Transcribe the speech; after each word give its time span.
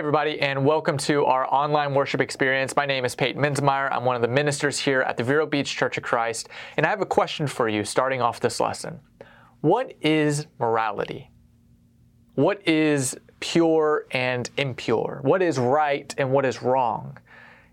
everybody, 0.00 0.40
and 0.40 0.64
welcome 0.64 0.96
to 0.96 1.26
our 1.26 1.46
online 1.52 1.92
worship 1.92 2.22
experience. 2.22 2.74
My 2.74 2.86
name 2.86 3.04
is 3.04 3.14
Peyton 3.14 3.42
Minzmeyer. 3.42 3.92
I'm 3.92 4.06
one 4.06 4.16
of 4.16 4.22
the 4.22 4.28
ministers 4.28 4.78
here 4.78 5.02
at 5.02 5.18
the 5.18 5.22
Vero 5.22 5.44
Beach 5.44 5.76
Church 5.76 5.98
of 5.98 6.02
Christ, 6.02 6.48
and 6.78 6.86
I 6.86 6.88
have 6.88 7.02
a 7.02 7.06
question 7.06 7.46
for 7.46 7.68
you 7.68 7.84
starting 7.84 8.22
off 8.22 8.40
this 8.40 8.60
lesson. 8.60 9.00
What 9.60 9.92
is 10.00 10.46
morality? 10.58 11.30
What 12.34 12.66
is 12.66 13.14
pure 13.40 14.06
and 14.10 14.48
impure? 14.56 15.20
What 15.22 15.42
is 15.42 15.58
right 15.58 16.14
and 16.16 16.32
what 16.32 16.46
is 16.46 16.62
wrong? 16.62 17.18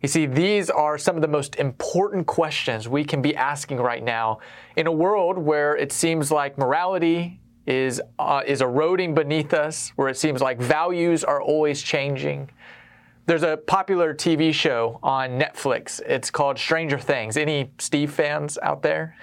You 0.01 0.09
see, 0.09 0.25
these 0.25 0.69
are 0.69 0.97
some 0.97 1.15
of 1.15 1.21
the 1.21 1.29
most 1.29 1.55
important 1.55 2.27
questions 2.27 2.89
we 2.89 3.05
can 3.05 3.21
be 3.21 3.37
asking 3.37 3.77
right 3.77 4.03
now 4.03 4.39
in 4.75 4.85
a 4.85 4.91
world 4.91 5.37
where 5.37 5.77
it 5.77 5.93
seems 5.93 6.29
like 6.29 6.57
morality 6.57 7.39
is, 7.67 8.01
uh, 8.17 8.41
is 8.47 8.61
eroding 8.61 9.13
beneath 9.13 9.53
us, 9.53 9.89
where 9.95 10.07
it 10.07 10.17
seems 10.17 10.41
like 10.41 10.59
values 10.59 11.23
are 11.23 11.41
always 11.41 11.81
changing. 11.81 12.49
There's 13.27 13.43
a 13.43 13.57
popular 13.57 14.15
TV 14.15 14.53
show 14.53 14.99
on 15.03 15.37
Netflix. 15.37 15.99
It's 16.07 16.31
called 16.31 16.57
Stranger 16.57 16.97
Things. 16.97 17.35
Any 17.35 17.69
Steve 17.77 18.11
fans 18.11 18.57
out 18.63 18.81
there? 18.81 19.17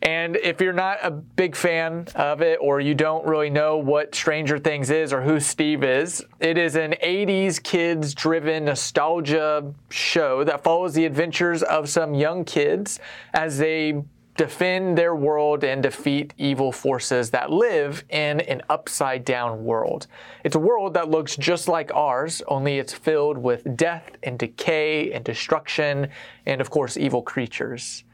And 0.00 0.36
if 0.36 0.60
you're 0.60 0.74
not 0.74 0.98
a 1.02 1.10
big 1.10 1.56
fan 1.56 2.06
of 2.14 2.42
it 2.42 2.58
or 2.60 2.78
you 2.78 2.94
don't 2.94 3.26
really 3.26 3.48
know 3.48 3.78
what 3.78 4.14
Stranger 4.14 4.58
Things 4.58 4.90
is 4.90 5.14
or 5.14 5.22
who 5.22 5.40
Steve 5.40 5.82
is, 5.82 6.22
it 6.40 6.58
is 6.58 6.76
an 6.76 6.94
80s 7.02 7.60
kids 7.62 8.14
driven 8.14 8.66
nostalgia 8.66 9.72
show 9.88 10.44
that 10.44 10.62
follows 10.62 10.92
the 10.92 11.06
adventures 11.06 11.62
of 11.62 11.88
some 11.88 12.12
young 12.12 12.44
kids 12.44 13.00
as 13.32 13.56
they 13.56 14.04
defend 14.36 14.98
their 14.98 15.14
world 15.14 15.62
and 15.62 15.82
defeat 15.82 16.34
evil 16.36 16.72
forces 16.72 17.30
that 17.30 17.50
live 17.50 18.04
in 18.08 18.40
an 18.40 18.62
upside 18.68 19.24
down 19.24 19.64
world. 19.64 20.06
It's 20.42 20.56
a 20.56 20.60
world 20.60 20.94
that 20.94 21.08
looks 21.08 21.36
just 21.36 21.68
like 21.68 21.94
ours, 21.94 22.42
only 22.48 22.78
it's 22.78 22.92
filled 22.92 23.38
with 23.38 23.76
death 23.76 24.10
and 24.22 24.38
decay 24.38 25.12
and 25.12 25.24
destruction 25.24 26.08
and, 26.46 26.60
of 26.60 26.70
course, 26.70 26.96
evil 26.96 27.22
creatures. 27.22 28.04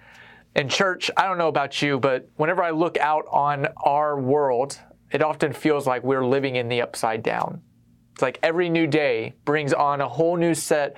In 0.55 0.69
church, 0.69 1.11
I 1.17 1.27
don't 1.27 1.39
know 1.39 1.49
about 1.49 1.81
you, 1.81 1.99
but 1.99 2.29
whenever 2.37 2.63
I 2.63 2.71
look 2.71 2.99
out 2.99 3.25
on 3.31 3.69
our 3.79 4.21
world, 4.21 4.79
it 5.11 5.23
often 5.23 5.53
feels 5.53 5.87
like 5.87 6.03
we're 6.03 6.27
living 6.27 6.57
in 6.57 6.69
the 6.69 6.83
upside 6.83 7.23
down. 7.23 7.63
It's 8.13 8.23
like 8.23 8.39
every 8.43 8.69
new 8.69 8.87
day 8.87 9.35
brings 9.45 9.73
on 9.73 10.01
a 10.01 10.09
whole 10.09 10.37
new 10.37 10.55
set 10.55 10.97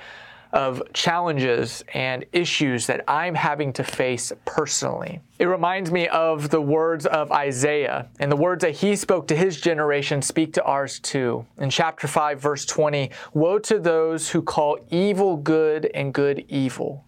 of 0.52 0.82
challenges 0.92 1.82
and 1.94 2.24
issues 2.32 2.86
that 2.86 3.02
I'm 3.08 3.34
having 3.34 3.72
to 3.74 3.84
face 3.84 4.32
personally. 4.44 5.20
It 5.38 5.46
reminds 5.46 5.90
me 5.90 6.08
of 6.08 6.50
the 6.50 6.60
words 6.60 7.06
of 7.06 7.32
Isaiah, 7.32 8.08
and 8.20 8.30
the 8.30 8.36
words 8.36 8.62
that 8.62 8.76
he 8.76 8.94
spoke 8.96 9.26
to 9.28 9.36
his 9.36 9.60
generation 9.60 10.20
speak 10.22 10.52
to 10.54 10.64
ours 10.64 11.00
too. 11.00 11.46
In 11.58 11.70
chapter 11.70 12.06
5, 12.06 12.40
verse 12.40 12.66
20 12.66 13.10
Woe 13.32 13.58
to 13.60 13.78
those 13.78 14.30
who 14.30 14.42
call 14.42 14.78
evil 14.90 15.36
good 15.36 15.90
and 15.94 16.12
good 16.12 16.44
evil, 16.48 17.04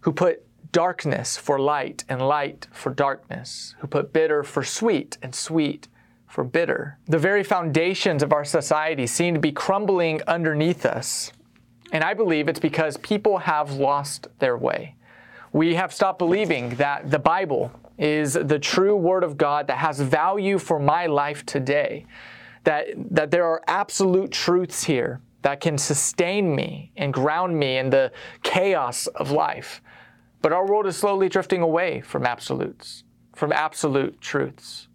who 0.00 0.12
put 0.12 0.44
darkness 0.72 1.36
for 1.36 1.58
light 1.58 2.04
and 2.08 2.20
light 2.20 2.66
for 2.72 2.92
darkness, 2.92 3.74
who 3.78 3.86
put 3.86 4.12
bitter 4.12 4.42
for 4.42 4.62
sweet 4.62 5.16
and 5.22 5.34
sweet 5.34 5.88
for 6.26 6.42
bitter. 6.42 6.98
The 7.06 7.18
very 7.18 7.44
foundations 7.44 8.22
of 8.22 8.32
our 8.32 8.44
society 8.44 9.06
seem 9.06 9.34
to 9.34 9.40
be 9.40 9.52
crumbling 9.52 10.20
underneath 10.26 10.84
us. 10.84 11.32
And 11.94 12.02
I 12.02 12.12
believe 12.12 12.48
it's 12.48 12.58
because 12.58 12.96
people 12.96 13.38
have 13.38 13.74
lost 13.74 14.26
their 14.40 14.58
way. 14.58 14.96
We 15.52 15.76
have 15.76 15.94
stopped 15.94 16.18
believing 16.18 16.70
that 16.70 17.08
the 17.08 17.20
Bible 17.20 17.70
is 17.96 18.32
the 18.32 18.58
true 18.58 18.96
Word 18.96 19.22
of 19.22 19.38
God 19.38 19.68
that 19.68 19.78
has 19.78 20.00
value 20.00 20.58
for 20.58 20.80
my 20.80 21.06
life 21.06 21.46
today, 21.46 22.04
that, 22.64 22.88
that 23.12 23.30
there 23.30 23.44
are 23.44 23.62
absolute 23.68 24.32
truths 24.32 24.82
here 24.82 25.20
that 25.42 25.60
can 25.60 25.78
sustain 25.78 26.52
me 26.56 26.90
and 26.96 27.14
ground 27.14 27.56
me 27.56 27.78
in 27.78 27.90
the 27.90 28.10
chaos 28.42 29.06
of 29.06 29.30
life. 29.30 29.80
But 30.42 30.52
our 30.52 30.66
world 30.66 30.88
is 30.88 30.96
slowly 30.96 31.28
drifting 31.28 31.62
away 31.62 32.00
from 32.00 32.26
absolutes, 32.26 33.04
from 33.36 33.52
absolute 33.52 34.20
truths. 34.20 34.88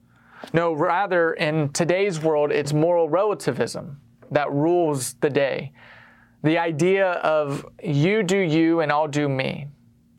No, 0.52 0.74
rather, 0.74 1.32
in 1.32 1.70
today's 1.70 2.20
world, 2.20 2.52
it's 2.52 2.74
moral 2.74 3.08
relativism 3.08 4.02
that 4.32 4.52
rules 4.52 5.14
the 5.22 5.30
day 5.30 5.72
the 6.44 6.58
idea 6.58 7.12
of 7.12 7.66
you 7.84 8.24
do 8.24 8.38
you 8.38 8.80
and 8.80 8.92
I'll 8.92 9.08
do 9.08 9.28
me. 9.28 9.68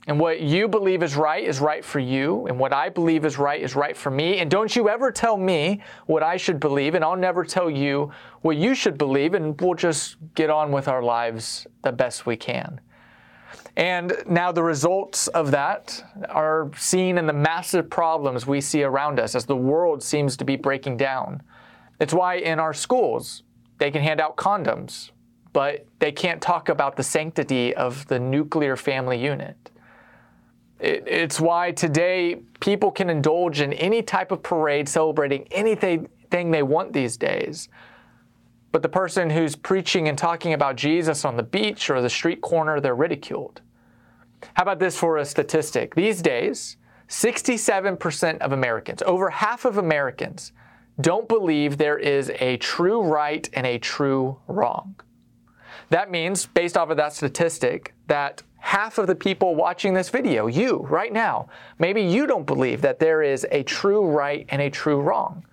And 0.07 0.19
what 0.19 0.41
you 0.41 0.67
believe 0.67 1.03
is 1.03 1.15
right 1.15 1.45
is 1.45 1.61
right 1.61 1.85
for 1.85 2.01
you, 2.01 2.47
and 2.47 2.59
what 2.59 2.73
I 2.73 2.89
believe 2.89 3.25
is 3.25 3.39
right 3.39 3.61
is 3.61 3.77
right 3.77 3.97
for 3.97 4.11
me. 4.11 4.39
And 4.39 4.51
don't 4.51 4.75
you 4.75 4.89
ever 4.89 5.13
tell 5.13 5.37
me 5.37 5.83
what 6.07 6.23
I 6.23 6.37
should 6.37 6.59
believe, 6.59 6.95
and 6.95 7.05
I'll 7.05 7.17
never 7.17 7.45
tell 7.45 7.71
you 7.71 8.11
what 8.41 8.57
you 8.57 8.75
should 8.75 8.99
believe, 8.99 9.35
and 9.35 9.61
we'll 9.61 9.75
just 9.75 10.17
get 10.35 10.51
on 10.51 10.73
with 10.73 10.89
our 10.89 11.03
lives 11.03 11.67
the 11.83 11.93
best 11.93 12.27
we 12.27 12.37
can. 12.37 12.81
And 13.77 14.15
now 14.27 14.51
the 14.51 14.63
results 14.63 15.29
of 15.29 15.51
that 15.53 16.03
are 16.29 16.71
seen 16.77 17.19
in 17.19 17.27
the 17.27 17.33
massive 17.33 17.89
problems 17.89 18.47
we 18.47 18.61
see 18.61 18.83
around 18.83 19.21
us 19.21 19.35
as 19.35 19.45
the 19.45 19.55
world 19.55 20.03
seems 20.03 20.37
to 20.39 20.45
be 20.45 20.57
breaking 20.57 20.97
down. 20.97 21.43
It's 22.01 22.15
why 22.15 22.37
in 22.37 22.59
our 22.59 22.75
schools 22.75 23.43
they 23.79 23.91
can 23.91 24.03
hand 24.03 24.21
out 24.21 24.37
condoms 24.37 25.11
but 25.53 25.87
they 25.99 26.13
can't 26.13 26.41
talk 26.41 26.69
about 26.69 26.97
the 26.97 27.03
sanctity 27.03 27.75
of 27.75 28.07
the 28.07 28.19
nuclear 28.19 28.77
family 28.77 29.23
unit. 29.23 29.71
It, 30.79 31.05
it's 31.07 31.41
why 31.41 31.73
today 31.73 32.37
people 32.61 32.91
can 32.91 33.11
indulge 33.11 33.61
in 33.61 33.73
any 33.73 34.03
type 34.03 34.33
of 34.33 34.43
parade 34.43 34.89
celebrating 34.89 35.47
anything 35.51 36.09
they 36.31 36.63
want 36.63 36.93
these 36.93 37.17
days. 37.17 37.69
But 38.73 38.83
the 38.83 38.89
person 38.89 39.31
who's 39.31 39.57
preaching 39.57 40.09
and 40.09 40.17
talking 40.17 40.53
about 40.53 40.77
Jesus 40.77 41.25
on 41.25 41.37
the 41.37 41.43
beach 41.43 41.91
or 41.91 42.01
the 42.01 42.11
street 42.11 42.41
corner, 42.41 42.81
they're 42.81 42.95
ridiculed. 42.95 43.63
How 44.55 44.63
about 44.63 44.79
this 44.79 44.97
for 44.97 45.19
a 45.19 45.25
statistic? 45.25 45.95
These 45.95 46.23
days, 46.23 46.77
67% 47.09 48.39
of 48.39 48.53
Americans, 48.53 49.03
over 49.03 49.31
half 49.31 49.65
of 49.65 49.77
Americans, 49.77 50.53
don't 51.01 51.29
believe 51.29 51.77
there 51.77 51.99
is 51.99 52.31
a 52.39 52.57
true 52.59 53.03
right 53.03 53.49
and 53.53 53.67
a 53.67 53.79
true 53.79 54.39
wrong. 54.47 54.95
That 55.91 56.11
means, 56.11 56.47
based 56.47 56.77
off 56.77 56.91
of 56.91 56.97
that 56.97 57.13
statistic, 57.13 57.95
that 58.07 58.43
half 58.59 58.99
of 58.99 59.09
the 59.09 59.15
people 59.15 59.57
watching 59.57 59.93
this 59.93 60.09
video, 60.09 60.47
you 60.47 60.87
right 60.89 61.13
now, 61.13 61.49
maybe 61.81 62.01
you 62.01 62.27
don't 62.27 62.47
believe 62.47 62.81
that 62.83 63.01
there 63.01 63.23
is 63.23 63.45
a 63.51 63.65
true 63.65 64.07
right 64.07 64.47
and 64.51 64.63
a 64.63 64.71
true 64.71 65.01
wrong. 65.01 65.45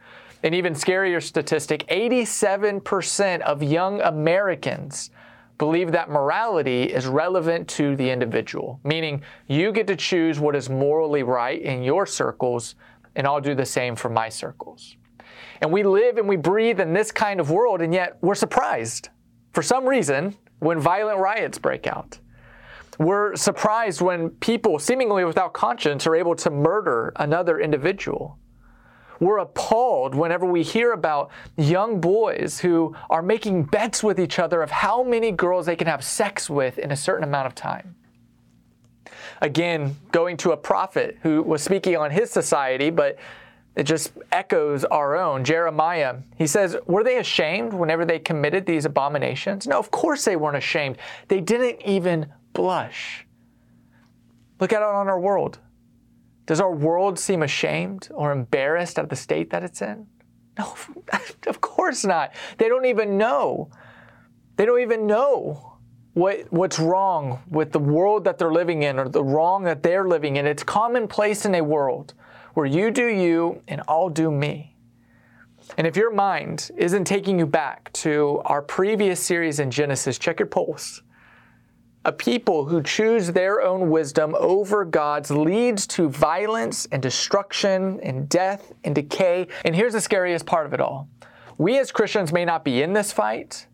An 0.44 0.54
even 0.54 0.74
scarier 0.74 1.22
statistic 1.22 1.88
87% 1.88 3.42
of 3.42 3.64
young 3.64 4.00
Americans 4.02 5.10
believe 5.58 5.92
that 5.92 6.10
morality 6.10 6.84
is 6.84 7.08
relevant 7.08 7.68
to 7.70 7.96
the 7.96 8.08
individual, 8.08 8.80
meaning 8.84 9.24
you 9.48 9.72
get 9.72 9.88
to 9.88 9.96
choose 9.96 10.40
what 10.40 10.56
is 10.56 10.70
morally 10.70 11.24
right 11.24 11.60
in 11.60 11.82
your 11.82 12.06
circles, 12.06 12.76
and 13.16 13.26
I'll 13.26 13.42
do 13.42 13.56
the 13.56 13.66
same 13.66 13.96
for 13.96 14.10
my 14.10 14.30
circles. 14.30 14.98
And 15.62 15.72
we 15.72 15.82
live 15.82 16.18
and 16.18 16.28
we 16.30 16.36
breathe 16.36 16.80
in 16.80 16.94
this 16.94 17.12
kind 17.12 17.40
of 17.40 17.50
world, 17.50 17.82
and 17.82 17.92
yet 17.92 18.20
we're 18.22 18.36
surprised 18.36 19.10
for 19.54 19.62
some 19.62 19.86
reason, 19.86 20.36
when 20.60 20.80
violent 20.80 21.20
riots 21.20 21.58
break 21.58 21.88
out, 21.88 22.20
we're 23.00 23.36
surprised 23.36 24.02
when 24.02 24.32
people, 24.32 24.80
seemingly 24.80 25.24
without 25.24 25.54
conscience, 25.54 26.08
are 26.08 26.16
able 26.16 26.36
to 26.36 26.50
murder 26.50 27.14
another 27.18 27.60
individual. 27.60 28.40
We're 29.20 29.40
appalled 29.40 30.14
whenever 30.16 30.46
we 30.46 30.64
hear 30.64 30.94
about 30.94 31.32
young 31.58 32.00
boys 32.00 32.60
who 32.60 32.96
are 33.10 33.22
making 33.22 33.64
bets 33.64 34.04
with 34.04 34.20
each 34.20 34.40
other 34.40 34.62
of 34.62 34.70
how 34.70 35.04
many 35.04 35.32
girls 35.32 35.66
they 35.66 35.76
can 35.76 35.88
have 35.88 36.04
sex 36.04 36.50
with 36.50 36.78
in 36.78 36.92
a 36.92 36.96
certain 36.96 37.24
amount 37.24 37.48
of 37.48 37.56
time. 37.56 37.96
Again, 39.42 39.96
going 40.12 40.38
to 40.38 40.52
a 40.52 40.58
prophet 40.58 41.18
who 41.22 41.42
was 41.44 41.64
speaking 41.64 41.96
on 41.96 42.12
his 42.12 42.30
society, 42.30 42.90
but 42.90 43.18
it 43.78 43.84
just 43.84 44.12
echoes 44.32 44.84
our 44.86 45.16
own. 45.16 45.44
Jeremiah, 45.44 46.16
he 46.36 46.48
says, 46.48 46.76
Were 46.88 47.04
they 47.04 47.20
ashamed 47.20 47.74
whenever 47.74 48.06
they 48.06 48.18
committed 48.18 48.66
these 48.66 48.86
abominations? 48.86 49.68
No, 49.68 49.78
of 49.78 49.92
course 49.92 50.26
they 50.26 50.36
weren't 50.36 50.58
ashamed. 50.58 50.98
They 51.28 51.40
didn't 51.40 51.84
even 51.84 52.26
blush. 52.54 53.28
Look 54.60 54.74
it 54.74 54.82
on 54.82 55.08
our 55.08 55.20
world. 55.20 55.60
Does 56.48 56.60
our 56.60 56.74
world 56.74 57.20
seem 57.20 57.44
ashamed 57.44 58.10
or 58.16 58.32
embarrassed 58.32 58.98
at 58.98 59.12
the 59.12 59.16
state 59.16 59.52
that 59.52 59.62
it's 59.62 59.84
in? 59.84 60.08
No, 60.58 60.74
of 61.48 61.62
course 61.62 62.04
not. 62.04 62.34
They 62.58 62.70
don't 62.70 62.86
even 62.86 63.16
know. 63.16 63.70
They 64.56 64.66
don't 64.66 64.82
even 64.82 65.06
know 65.06 65.78
what, 66.16 66.52
what's 66.52 66.80
wrong 66.80 67.44
with 67.48 67.74
the 67.74 67.80
world 67.80 68.24
that 68.24 68.40
they're 68.40 68.52
living 68.52 68.82
in 68.82 68.98
or 68.98 69.08
the 69.08 69.24
wrong 69.24 69.66
that 69.66 69.84
they're 69.84 70.08
living 70.08 70.38
in. 70.38 70.48
It's 70.48 70.64
commonplace 70.64 71.46
in 71.46 71.54
a 71.54 71.62
world 71.62 72.16
where 72.58 72.66
you 72.66 72.90
do 72.90 73.06
you 73.06 73.62
and 73.68 73.84
I'll 73.88 74.10
do 74.10 74.32
me. 74.32 74.76
And 75.78 75.86
if 75.86 75.96
your 75.96 76.12
mind 76.12 76.72
isn't 76.76 77.04
taking 77.04 77.38
you 77.38 77.46
back 77.46 77.94
to 77.94 78.42
our 78.46 78.64
previous 78.64 79.20
series 79.20 79.60
in 79.60 79.70
Genesis, 79.70 80.18
check 80.18 80.40
your 80.40 80.48
pulse. 80.48 81.04
A 82.06 82.12
people 82.12 82.66
who 82.66 82.82
choose 82.82 83.28
their 83.28 83.62
own 83.62 83.92
wisdom 83.92 84.36
over 84.40 84.86
God's 84.86 85.30
leads 85.30 85.86
to 85.86 86.10
violence 86.10 86.88
and 86.92 87.00
destruction 87.00 88.00
and 88.02 88.28
death 88.28 88.74
and 88.84 88.96
decay. 88.96 89.46
And 89.64 89.76
here's 89.76 89.94
the 89.94 90.02
scariest 90.02 90.48
part 90.48 90.66
of 90.66 90.74
it 90.74 90.82
all 90.82 91.10
we 91.60 91.78
as 91.78 91.92
Christians 91.92 92.34
may 92.34 92.44
not 92.44 92.66
be 92.66 92.82
in 92.82 92.92
this 92.92 93.12
fight, 93.12 93.68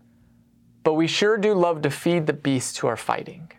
but 0.84 0.96
we 0.96 1.08
sure 1.08 1.38
do 1.38 1.54
love 1.54 1.84
to 1.84 1.90
feed 1.90 2.28
the 2.28 2.34
beasts 2.34 2.80
who 2.80 2.88
are 2.88 2.98
fighting. 2.98 3.50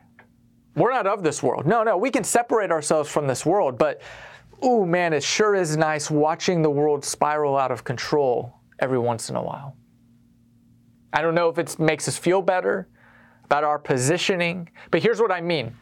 We're 0.77 0.93
not 0.93 1.07
of 1.07 1.23
this 1.23 1.43
world. 1.43 1.67
No, 1.67 1.83
no, 1.83 1.97
we 1.97 2.11
can 2.11 2.25
separate 2.25 2.71
ourselves 2.71 3.09
from 3.09 3.27
this 3.27 3.47
world, 3.47 3.79
but 3.79 4.03
ooh, 4.63 4.85
man, 4.85 5.13
it 5.13 5.23
sure 5.23 5.55
is 5.55 5.77
nice 5.77 6.11
watching 6.11 6.63
the 6.63 6.71
world 6.71 7.05
spiral 7.05 7.57
out 7.57 7.71
of 7.71 7.85
control 7.85 8.61
every 8.79 8.99
once 8.99 9.31
in 9.31 9.37
a 9.37 9.43
while. 9.43 9.77
I 11.13 11.23
don't 11.23 11.35
know 11.35 11.49
if 11.49 11.59
it 11.59 11.79
makes 11.79 12.09
us 12.09 12.19
feel 12.19 12.43
better 12.43 12.89
about 13.45 13.65
our 13.65 13.79
positioning, 13.79 14.69
but 14.91 15.03
here's 15.03 15.21
what 15.21 15.31
I 15.31 15.41
mean 15.41 15.75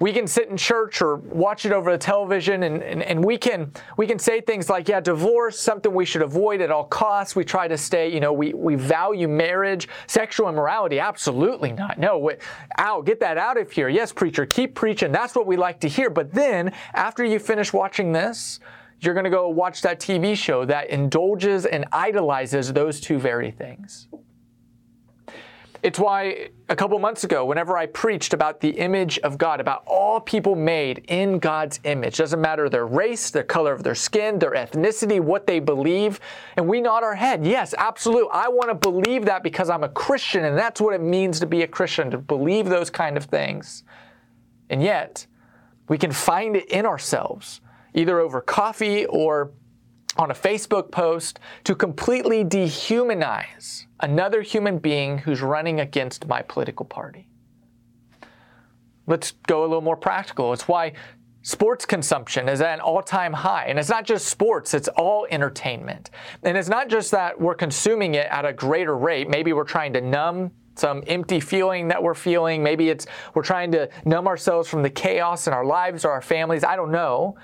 we 0.00 0.12
can 0.12 0.26
sit 0.26 0.48
in 0.48 0.56
church 0.56 1.02
or 1.02 1.16
watch 1.16 1.66
it 1.66 1.72
over 1.72 1.90
the 1.90 1.98
television 1.98 2.62
and, 2.62 2.82
and, 2.82 3.02
and, 3.02 3.24
we 3.24 3.36
can 3.36 3.72
we 3.96 4.06
can 4.06 4.18
say 4.18 4.40
things 4.40 4.70
like 4.70 4.88
yeah 4.88 5.00
divorce 5.00 5.58
something 5.58 5.92
we 5.92 6.04
should 6.04 6.22
avoid 6.22 6.60
at 6.60 6.70
all 6.70 6.84
costs. 6.84 7.34
We 7.34 7.44
try 7.44 7.66
to 7.68 7.76
stay 7.76 8.12
you 8.12 8.20
know 8.20 8.32
we, 8.32 8.54
we 8.54 8.76
value 8.76 9.28
marriage. 9.28 9.88
Sexual 10.06 10.48
immorality 10.48 11.00
absolutely 11.00 11.72
not. 11.72 11.98
No 11.98 12.18
wait, 12.18 12.38
out 12.78 13.06
get 13.06 13.20
that 13.20 13.38
out 13.38 13.58
of 13.58 13.70
here. 13.70 13.88
Yes 13.88 14.12
preacher 14.12 14.46
keep 14.46 14.74
preaching. 14.74 15.10
That's 15.12 15.34
what 15.34 15.46
we 15.46 15.56
like 15.56 15.80
to 15.80 15.88
hear. 15.88 16.10
But 16.10 16.32
then 16.32 16.72
after 16.94 17.24
you 17.24 17.38
finish 17.38 17.72
watching 17.72 18.12
this 18.12 18.60
you're 19.00 19.14
going 19.14 19.24
to 19.24 19.30
go 19.30 19.48
watch 19.48 19.80
that 19.82 20.00
tv 20.00 20.36
show 20.36 20.64
that 20.64 20.90
indulges 20.90 21.66
and 21.66 21.84
idolizes 21.92 22.72
those 22.72 23.00
two 23.00 23.16
very 23.16 23.52
things 23.52 24.08
it's 25.82 25.98
why 25.98 26.48
a 26.68 26.74
couple 26.76 26.98
months 26.98 27.24
ago, 27.24 27.44
whenever 27.44 27.76
I 27.76 27.86
preached 27.86 28.34
about 28.34 28.60
the 28.60 28.70
image 28.70 29.18
of 29.20 29.38
God, 29.38 29.60
about 29.60 29.84
all 29.86 30.20
people 30.20 30.56
made 30.56 31.04
in 31.08 31.38
God's 31.38 31.78
image, 31.84 32.16
doesn't 32.16 32.40
matter 32.40 32.68
their 32.68 32.86
race, 32.86 33.30
the 33.30 33.44
color 33.44 33.72
of 33.72 33.84
their 33.84 33.94
skin, 33.94 34.38
their 34.38 34.52
ethnicity, 34.52 35.20
what 35.20 35.46
they 35.46 35.60
believe, 35.60 36.18
and 36.56 36.68
we 36.68 36.80
nod 36.80 37.04
our 37.04 37.14
head. 37.14 37.46
Yes, 37.46 37.74
absolute. 37.78 38.28
I 38.32 38.48
want 38.48 38.70
to 38.70 38.74
believe 38.74 39.24
that 39.26 39.42
because 39.42 39.70
I'm 39.70 39.84
a 39.84 39.88
Christian, 39.88 40.44
and 40.44 40.58
that's 40.58 40.80
what 40.80 40.94
it 40.94 41.00
means 41.00 41.38
to 41.40 41.46
be 41.46 41.62
a 41.62 41.68
Christian, 41.68 42.10
to 42.10 42.18
believe 42.18 42.68
those 42.68 42.90
kind 42.90 43.16
of 43.16 43.26
things. 43.26 43.84
And 44.68 44.82
yet, 44.82 45.26
we 45.88 45.96
can 45.96 46.12
find 46.12 46.56
it 46.56 46.66
in 46.70 46.86
ourselves, 46.86 47.60
either 47.94 48.18
over 48.18 48.40
coffee 48.40 49.06
or 49.06 49.52
on 50.18 50.30
a 50.30 50.34
Facebook 50.34 50.90
post 50.90 51.38
to 51.64 51.74
completely 51.74 52.44
dehumanize 52.44 53.86
another 54.00 54.42
human 54.42 54.78
being 54.78 55.18
who's 55.18 55.40
running 55.40 55.80
against 55.80 56.26
my 56.26 56.42
political 56.42 56.84
party. 56.84 57.28
Let's 59.06 59.32
go 59.46 59.60
a 59.60 59.66
little 59.66 59.80
more 59.80 59.96
practical. 59.96 60.52
It's 60.52 60.68
why 60.68 60.92
sports 61.42 61.86
consumption 61.86 62.48
is 62.48 62.60
at 62.60 62.74
an 62.74 62.80
all 62.80 63.00
time 63.00 63.32
high. 63.32 63.66
And 63.68 63.78
it's 63.78 63.88
not 63.88 64.04
just 64.04 64.26
sports, 64.26 64.74
it's 64.74 64.88
all 64.88 65.26
entertainment. 65.30 66.10
And 66.42 66.58
it's 66.58 66.68
not 66.68 66.88
just 66.88 67.10
that 67.12 67.40
we're 67.40 67.54
consuming 67.54 68.16
it 68.16 68.26
at 68.26 68.44
a 68.44 68.52
greater 68.52 68.96
rate. 68.96 69.30
Maybe 69.30 69.52
we're 69.52 69.64
trying 69.64 69.92
to 69.94 70.00
numb 70.00 70.50
some 70.74 71.02
empty 71.06 71.40
feeling 71.40 71.88
that 71.88 72.02
we're 72.02 72.14
feeling. 72.14 72.62
Maybe 72.62 72.88
it's 72.88 73.06
we're 73.34 73.42
trying 73.42 73.72
to 73.72 73.88
numb 74.04 74.28
ourselves 74.28 74.68
from 74.68 74.82
the 74.82 74.90
chaos 74.90 75.46
in 75.46 75.52
our 75.52 75.64
lives 75.64 76.04
or 76.04 76.10
our 76.10 76.22
families. 76.22 76.64
I 76.64 76.76
don't 76.76 76.92
know. 76.92 77.36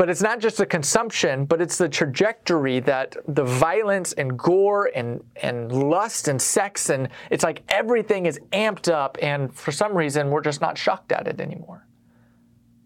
But 0.00 0.08
it's 0.08 0.22
not 0.22 0.38
just 0.38 0.56
the 0.56 0.64
consumption, 0.64 1.44
but 1.44 1.60
it's 1.60 1.76
the 1.76 1.86
trajectory 1.86 2.80
that 2.80 3.18
the 3.28 3.44
violence 3.44 4.14
and 4.14 4.34
gore 4.38 4.90
and, 4.94 5.22
and 5.36 5.70
lust 5.90 6.26
and 6.26 6.40
sex 6.40 6.88
and 6.88 7.10
it's 7.28 7.44
like 7.44 7.62
everything 7.68 8.24
is 8.24 8.40
amped 8.50 8.90
up, 8.90 9.18
and 9.20 9.54
for 9.54 9.72
some 9.72 9.94
reason, 9.94 10.30
we're 10.30 10.40
just 10.40 10.62
not 10.62 10.78
shocked 10.78 11.12
at 11.12 11.28
it 11.28 11.38
anymore. 11.38 11.86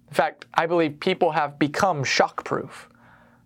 In 0.09 0.15
fact, 0.15 0.47
I 0.55 0.67
believe 0.67 0.99
people 0.99 1.31
have 1.31 1.57
become 1.57 2.03
shock-proof. 2.03 2.89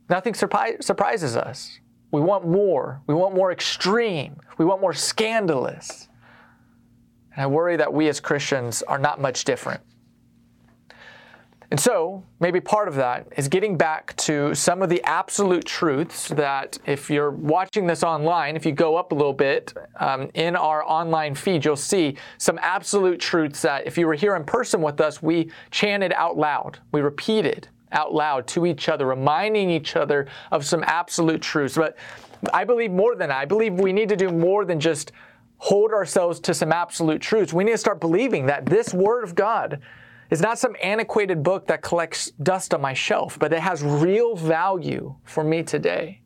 Nothing 0.08 0.32
surpri- 0.32 0.82
surprises 0.82 1.36
us. 1.36 1.78
We 2.10 2.22
want 2.22 2.48
more. 2.48 3.02
We 3.06 3.12
want 3.12 3.34
more 3.34 3.52
extreme. 3.52 4.40
We 4.56 4.64
want 4.64 4.80
more 4.80 4.94
scandalous. 4.94 6.08
And 7.34 7.42
I 7.42 7.46
worry 7.46 7.76
that 7.76 7.92
we 7.92 8.08
as 8.08 8.18
Christians 8.18 8.80
are 8.84 8.98
not 8.98 9.20
much 9.20 9.44
different. 9.44 9.82
And 11.70 11.78
so, 11.78 12.24
maybe 12.40 12.60
part 12.60 12.88
of 12.88 12.94
that 12.94 13.26
is 13.36 13.46
getting 13.46 13.76
back 13.76 14.16
to 14.16 14.54
some 14.54 14.80
of 14.80 14.88
the 14.88 15.02
absolute 15.04 15.66
truths 15.66 16.28
that, 16.28 16.78
if 16.86 17.10
you're 17.10 17.30
watching 17.30 17.86
this 17.86 18.02
online, 18.02 18.56
if 18.56 18.64
you 18.64 18.72
go 18.72 18.96
up 18.96 19.12
a 19.12 19.14
little 19.14 19.34
bit 19.34 19.74
um, 20.00 20.30
in 20.32 20.56
our 20.56 20.82
online 20.82 21.34
feed, 21.34 21.66
you'll 21.66 21.76
see 21.76 22.16
some 22.38 22.58
absolute 22.62 23.20
truths 23.20 23.60
that, 23.60 23.86
if 23.86 23.98
you 23.98 24.06
were 24.06 24.14
here 24.14 24.34
in 24.34 24.44
person 24.44 24.80
with 24.80 24.98
us, 25.02 25.22
we 25.22 25.50
chanted 25.70 26.12
out 26.14 26.38
loud. 26.38 26.78
We 26.92 27.02
repeated 27.02 27.68
out 27.92 28.14
loud 28.14 28.46
to 28.46 28.64
each 28.64 28.88
other, 28.88 29.04
reminding 29.04 29.68
each 29.68 29.94
other 29.94 30.26
of 30.50 30.64
some 30.64 30.82
absolute 30.86 31.42
truths. 31.42 31.74
But 31.74 31.98
I 32.50 32.64
believe 32.64 32.92
more 32.92 33.14
than 33.14 33.28
that. 33.28 33.38
I 33.38 33.44
believe 33.44 33.74
we 33.74 33.92
need 33.92 34.08
to 34.08 34.16
do 34.16 34.30
more 34.30 34.64
than 34.64 34.80
just 34.80 35.12
hold 35.58 35.92
ourselves 35.92 36.40
to 36.40 36.54
some 36.54 36.72
absolute 36.72 37.20
truths. 37.20 37.52
We 37.52 37.64
need 37.64 37.72
to 37.72 37.78
start 37.78 38.00
believing 38.00 38.46
that 38.46 38.64
this 38.64 38.94
Word 38.94 39.24
of 39.24 39.34
God 39.34 39.80
it's 40.30 40.40
not 40.40 40.58
some 40.58 40.76
antiquated 40.82 41.42
book 41.42 41.66
that 41.68 41.82
collects 41.82 42.30
dust 42.42 42.74
on 42.74 42.80
my 42.80 42.92
shelf, 42.92 43.38
but 43.38 43.52
it 43.52 43.60
has 43.60 43.82
real 43.82 44.36
value 44.36 45.14
for 45.24 45.42
me 45.42 45.62
today. 45.62 46.20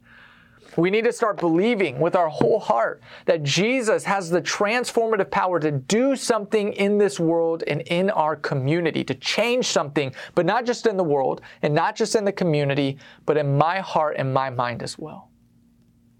We 0.76 0.90
need 0.90 1.04
to 1.04 1.12
start 1.12 1.38
believing 1.38 2.00
with 2.00 2.16
our 2.16 2.28
whole 2.28 2.58
heart 2.58 3.02
that 3.26 3.42
Jesus 3.42 4.04
has 4.04 4.30
the 4.30 4.40
transformative 4.40 5.30
power 5.30 5.60
to 5.60 5.70
do 5.70 6.16
something 6.16 6.72
in 6.72 6.96
this 6.96 7.20
world 7.20 7.62
and 7.66 7.82
in 7.82 8.08
our 8.10 8.36
community, 8.36 9.04
to 9.04 9.14
change 9.14 9.66
something, 9.66 10.14
but 10.34 10.46
not 10.46 10.64
just 10.64 10.86
in 10.86 10.96
the 10.96 11.04
world 11.04 11.42
and 11.60 11.74
not 11.74 11.94
just 11.94 12.14
in 12.14 12.24
the 12.24 12.32
community, 12.32 12.96
but 13.26 13.36
in 13.36 13.58
my 13.58 13.80
heart 13.80 14.16
and 14.18 14.32
my 14.32 14.48
mind 14.48 14.82
as 14.82 14.98
well. 14.98 15.30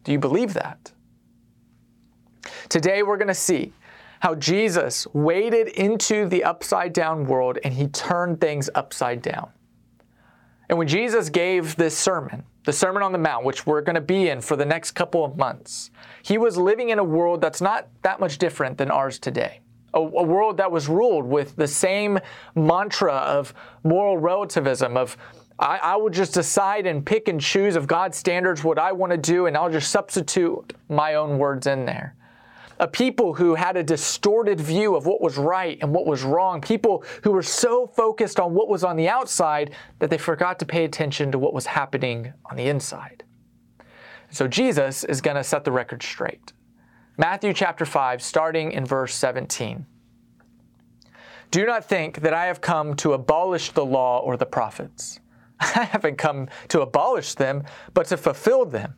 Do 0.04 0.12
you 0.12 0.18
believe 0.18 0.52
that? 0.54 0.92
Today 2.68 3.02
we're 3.02 3.16
going 3.16 3.28
to 3.28 3.34
see 3.34 3.72
how 4.22 4.36
Jesus 4.36 5.04
waded 5.12 5.66
into 5.66 6.28
the 6.28 6.44
upside 6.44 6.92
down 6.92 7.26
world 7.26 7.58
and 7.64 7.74
he 7.74 7.88
turned 7.88 8.40
things 8.40 8.70
upside 8.72 9.20
down. 9.20 9.50
And 10.68 10.78
when 10.78 10.86
Jesus 10.86 11.28
gave 11.28 11.74
this 11.74 11.98
sermon, 11.98 12.44
the 12.64 12.72
Sermon 12.72 13.02
on 13.02 13.10
the 13.10 13.18
Mount, 13.18 13.44
which 13.44 13.66
we're 13.66 13.80
going 13.80 13.96
to 13.96 14.00
be 14.00 14.28
in 14.28 14.40
for 14.40 14.54
the 14.54 14.64
next 14.64 14.92
couple 14.92 15.24
of 15.24 15.36
months, 15.36 15.90
he 16.22 16.38
was 16.38 16.56
living 16.56 16.90
in 16.90 17.00
a 17.00 17.04
world 17.04 17.40
that's 17.40 17.60
not 17.60 17.88
that 18.02 18.20
much 18.20 18.38
different 18.38 18.78
than 18.78 18.92
ours 18.92 19.18
today. 19.18 19.58
A, 19.92 19.98
a, 19.98 20.22
world 20.22 20.56
that 20.58 20.70
was 20.70 20.88
ruled 20.88 21.26
with 21.26 21.56
the 21.56 21.66
same 21.66 22.20
mantra 22.54 23.14
of 23.14 23.52
moral 23.82 24.18
relativism, 24.18 24.96
of 24.96 25.16
I, 25.58 25.78
I 25.78 25.96
will 25.96 26.10
just 26.10 26.32
decide 26.32 26.86
and 26.86 27.04
pick 27.04 27.26
and 27.26 27.40
choose 27.40 27.74
of 27.74 27.88
God's 27.88 28.18
standards 28.18 28.62
what 28.62 28.78
I 28.78 28.92
want 28.92 29.10
to 29.10 29.18
do, 29.18 29.46
and 29.46 29.56
I'll 29.56 29.68
just 29.68 29.90
substitute 29.90 30.74
my 30.88 31.16
own 31.16 31.38
words 31.38 31.66
in 31.66 31.86
there 31.86 32.14
a 32.82 32.88
people 32.88 33.32
who 33.32 33.54
had 33.54 33.76
a 33.76 33.82
distorted 33.82 34.60
view 34.60 34.96
of 34.96 35.06
what 35.06 35.20
was 35.20 35.38
right 35.38 35.78
and 35.80 35.94
what 35.94 36.04
was 36.04 36.24
wrong, 36.24 36.60
people 36.60 37.04
who 37.22 37.30
were 37.30 37.42
so 37.42 37.86
focused 37.86 38.40
on 38.40 38.54
what 38.54 38.68
was 38.68 38.82
on 38.82 38.96
the 38.96 39.08
outside 39.08 39.72
that 40.00 40.10
they 40.10 40.18
forgot 40.18 40.58
to 40.58 40.66
pay 40.66 40.84
attention 40.84 41.30
to 41.30 41.38
what 41.38 41.54
was 41.54 41.64
happening 41.64 42.32
on 42.50 42.56
the 42.56 42.66
inside. 42.66 43.22
So 44.30 44.48
Jesus 44.48 45.04
is 45.04 45.20
going 45.20 45.36
to 45.36 45.44
set 45.44 45.62
the 45.62 45.70
record 45.70 46.02
straight. 46.02 46.52
Matthew 47.16 47.52
chapter 47.52 47.84
5, 47.84 48.20
starting 48.20 48.72
in 48.72 48.84
verse 48.84 49.14
17. 49.14 49.86
Do 51.52 51.64
not 51.64 51.84
think 51.84 52.22
that 52.22 52.34
I 52.34 52.46
have 52.46 52.60
come 52.60 52.96
to 52.96 53.12
abolish 53.12 53.70
the 53.70 53.84
law 53.84 54.18
or 54.18 54.36
the 54.36 54.46
prophets. 54.46 55.20
I 55.60 55.84
haven't 55.84 56.18
come 56.18 56.48
to 56.68 56.80
abolish 56.80 57.36
them, 57.36 57.62
but 57.94 58.06
to 58.06 58.16
fulfill 58.16 58.64
them. 58.64 58.94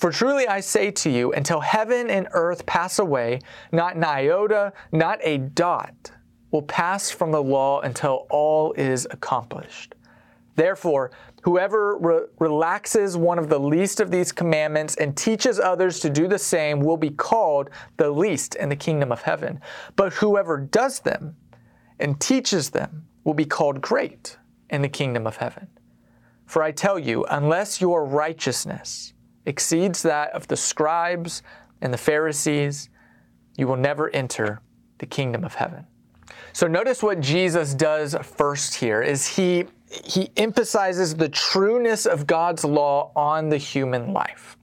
For 0.00 0.10
truly 0.10 0.48
I 0.48 0.60
say 0.60 0.90
to 0.92 1.10
you, 1.10 1.30
until 1.34 1.60
heaven 1.60 2.08
and 2.08 2.26
earth 2.32 2.64
pass 2.64 2.98
away, 2.98 3.40
not 3.70 3.96
an 3.96 4.04
iota, 4.04 4.72
not 4.92 5.18
a 5.20 5.36
dot 5.36 6.12
will 6.50 6.62
pass 6.62 7.10
from 7.10 7.32
the 7.32 7.42
law 7.42 7.82
until 7.82 8.26
all 8.30 8.72
is 8.78 9.06
accomplished. 9.10 9.94
Therefore, 10.56 11.10
whoever 11.42 11.98
re- 11.98 12.20
relaxes 12.38 13.18
one 13.18 13.38
of 13.38 13.50
the 13.50 13.60
least 13.60 14.00
of 14.00 14.10
these 14.10 14.32
commandments 14.32 14.94
and 14.96 15.14
teaches 15.14 15.60
others 15.60 16.00
to 16.00 16.08
do 16.08 16.26
the 16.26 16.38
same 16.38 16.80
will 16.80 16.96
be 16.96 17.10
called 17.10 17.68
the 17.98 18.10
least 18.10 18.54
in 18.54 18.70
the 18.70 18.76
kingdom 18.76 19.12
of 19.12 19.20
heaven. 19.20 19.60
But 19.96 20.14
whoever 20.14 20.56
does 20.56 21.00
them 21.00 21.36
and 21.98 22.18
teaches 22.18 22.70
them 22.70 23.04
will 23.24 23.34
be 23.34 23.44
called 23.44 23.82
great 23.82 24.38
in 24.70 24.80
the 24.80 24.88
kingdom 24.88 25.26
of 25.26 25.36
heaven. 25.36 25.68
For 26.46 26.62
I 26.62 26.72
tell 26.72 26.98
you, 26.98 27.26
unless 27.26 27.82
your 27.82 28.06
righteousness 28.06 29.12
exceeds 29.46 30.02
that 30.02 30.32
of 30.32 30.46
the 30.48 30.56
scribes 30.56 31.42
and 31.80 31.92
the 31.92 31.98
Pharisees, 31.98 32.90
you 33.56 33.66
will 33.66 33.76
never 33.76 34.10
enter 34.10 34.60
the 34.98 35.06
kingdom 35.06 35.44
of 35.44 35.54
heaven. 35.54 35.86
So 36.52 36.66
notice 36.66 37.02
what 37.02 37.20
Jesus 37.20 37.74
does 37.74 38.14
first 38.22 38.74
here 38.74 39.02
is 39.02 39.26
he 39.26 39.66
he 39.90 40.30
emphasizes 40.36 41.16
the 41.16 41.28
trueness 41.28 42.06
of 42.06 42.26
God's 42.26 42.64
law 42.64 43.10
on 43.16 43.48
the 43.48 43.56
human 43.56 44.12
life. 44.12 44.56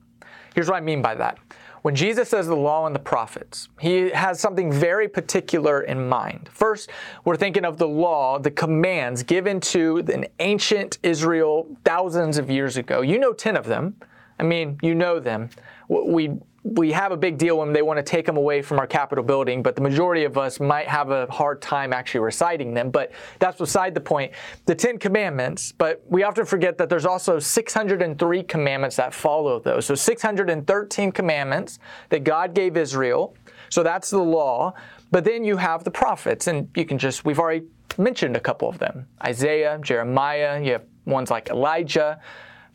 Here's 0.55 0.69
what 0.69 0.77
I 0.77 0.79
mean 0.79 1.01
by 1.01 1.15
that. 1.15 1.38
When 1.81 1.96
Jesus 1.96 2.29
says 2.29 2.48
the 2.48 2.55
law 2.55 2.86
and 2.86 2.96
the 2.96 3.00
prophets, 3.00 3.69
he 3.79 4.10
has 4.10 4.39
something 4.39 4.72
very 4.72 5.07
particular 5.07 5.81
in 5.81 6.07
mind. 6.07 6.50
First, 6.51 6.89
we're 7.24 7.36
thinking 7.36 7.65
of 7.65 7.77
the 7.77 7.88
law, 7.88 8.39
the 8.39 8.51
commands 8.51 9.22
given 9.22 9.60
to 9.62 9.98
an 10.12 10.25
ancient 10.39 10.98
Israel 11.03 11.67
thousands 11.84 12.38
of 12.38 12.50
years 12.50 12.77
ago. 12.77 13.01
You 13.01 13.19
know 13.19 13.34
10 13.34 13.55
of 13.55 13.65
them. 13.65 13.96
I 14.39 14.44
mean, 14.44 14.77
you 14.82 14.96
know 14.96 15.20
them. 15.20 15.50
We 15.89 16.38
we 16.75 16.91
have 16.91 17.12
a 17.12 17.17
big 17.17 17.38
deal 17.38 17.60
when 17.60 17.72
they 17.72 17.82
want 17.82 17.98
to 17.98 18.03
take 18.03 18.25
them 18.25 18.36
away 18.36 18.62
from 18.62 18.77
our 18.77 18.88
Capitol 18.88 19.24
building, 19.24 19.63
but 19.63 19.75
the 19.75 19.82
majority 19.82 20.25
of 20.25 20.38
us 20.38 20.60
might 20.60 20.88
have 20.88 21.12
a 21.12 21.25
hard 21.27 21.62
time 21.62 21.94
actually 21.94 22.20
reciting 22.20 22.74
them. 22.74 22.89
But 22.89 23.12
that's 23.39 23.58
beside 23.58 23.94
the 23.94 24.01
point. 24.01 24.34
The 24.65 24.75
Ten 24.75 24.98
Commandments, 24.98 25.72
but 25.72 26.03
we 26.10 26.24
often 26.24 26.46
forget 26.46 26.77
that 26.77 26.89
there's 26.89 27.06
also 27.06 27.39
603 27.39 28.44
commandments 28.44 28.98
that 28.98 29.13
follow 29.13 29.60
those. 29.60 29.86
So 29.86 29.96
613 29.96 31.12
commandments 31.12 31.79
that 32.10 32.24
God 32.25 32.53
gave 32.53 32.75
Israel. 32.75 33.36
So 33.70 33.82
that's 33.84 34.10
the 34.10 34.24
law. 34.24 34.74
But 35.10 35.24
then 35.24 35.46
you 35.46 35.56
have 35.58 35.86
the 35.86 35.91
prophets, 35.91 36.48
and 36.48 36.70
you 36.75 36.86
can 36.86 36.98
just, 36.98 37.24
we've 37.24 37.39
already 37.39 37.65
mentioned 37.98 38.36
a 38.36 38.39
couple 38.39 38.67
of 38.67 38.77
them 38.77 39.08
Isaiah, 39.24 39.79
Jeremiah, 39.82 40.62
you 40.62 40.74
have 40.74 40.84
ones 41.06 41.32
like 41.32 41.50
Elijah. 41.50 42.20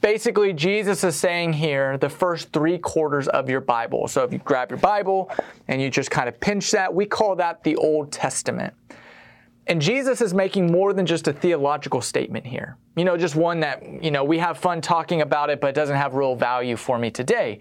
Basically, 0.03 0.53
Jesus 0.53 1.05
is 1.05 1.15
saying 1.15 1.53
here 1.53 1.97
the 1.97 2.09
first 2.09 2.53
three 2.53 2.77
quarters 2.77 3.29
of 3.29 3.49
your 3.49 3.61
Bible. 3.61 4.09
So 4.09 4.25
if 4.25 4.33
you 4.33 4.41
grab 4.41 4.69
your 4.69 4.81
Bible 4.81 5.31
and 5.69 5.81
you 5.81 5.89
just 5.91 6.11
kind 6.11 6.29
of 6.29 6.39
pinch 6.41 6.73
that, 6.73 6.93
we 6.93 7.07
call 7.07 7.37
that 7.37 7.63
the 7.63 7.77
Old 7.77 8.11
Testament. 8.11 8.75
And 9.69 9.81
Jesus 9.81 10.21
is 10.21 10.35
making 10.35 10.73
more 10.73 10.93
than 10.93 11.07
just 11.07 11.29
a 11.29 11.33
theological 11.33 12.01
statement 12.01 12.45
here. 12.45 12.77
You 12.97 13.05
know, 13.05 13.17
just 13.17 13.37
one 13.37 13.61
that, 13.61 14.03
you 14.03 14.11
know, 14.11 14.25
we 14.25 14.39
have 14.39 14.59
fun 14.59 14.81
talking 14.81 15.21
about 15.23 15.51
it, 15.51 15.61
but 15.61 15.69
it 15.69 15.75
doesn't 15.75 15.97
have 15.97 16.15
real 16.15 16.35
value 16.35 16.75
for 16.75 16.99
me 16.99 17.13
today. 17.13 17.61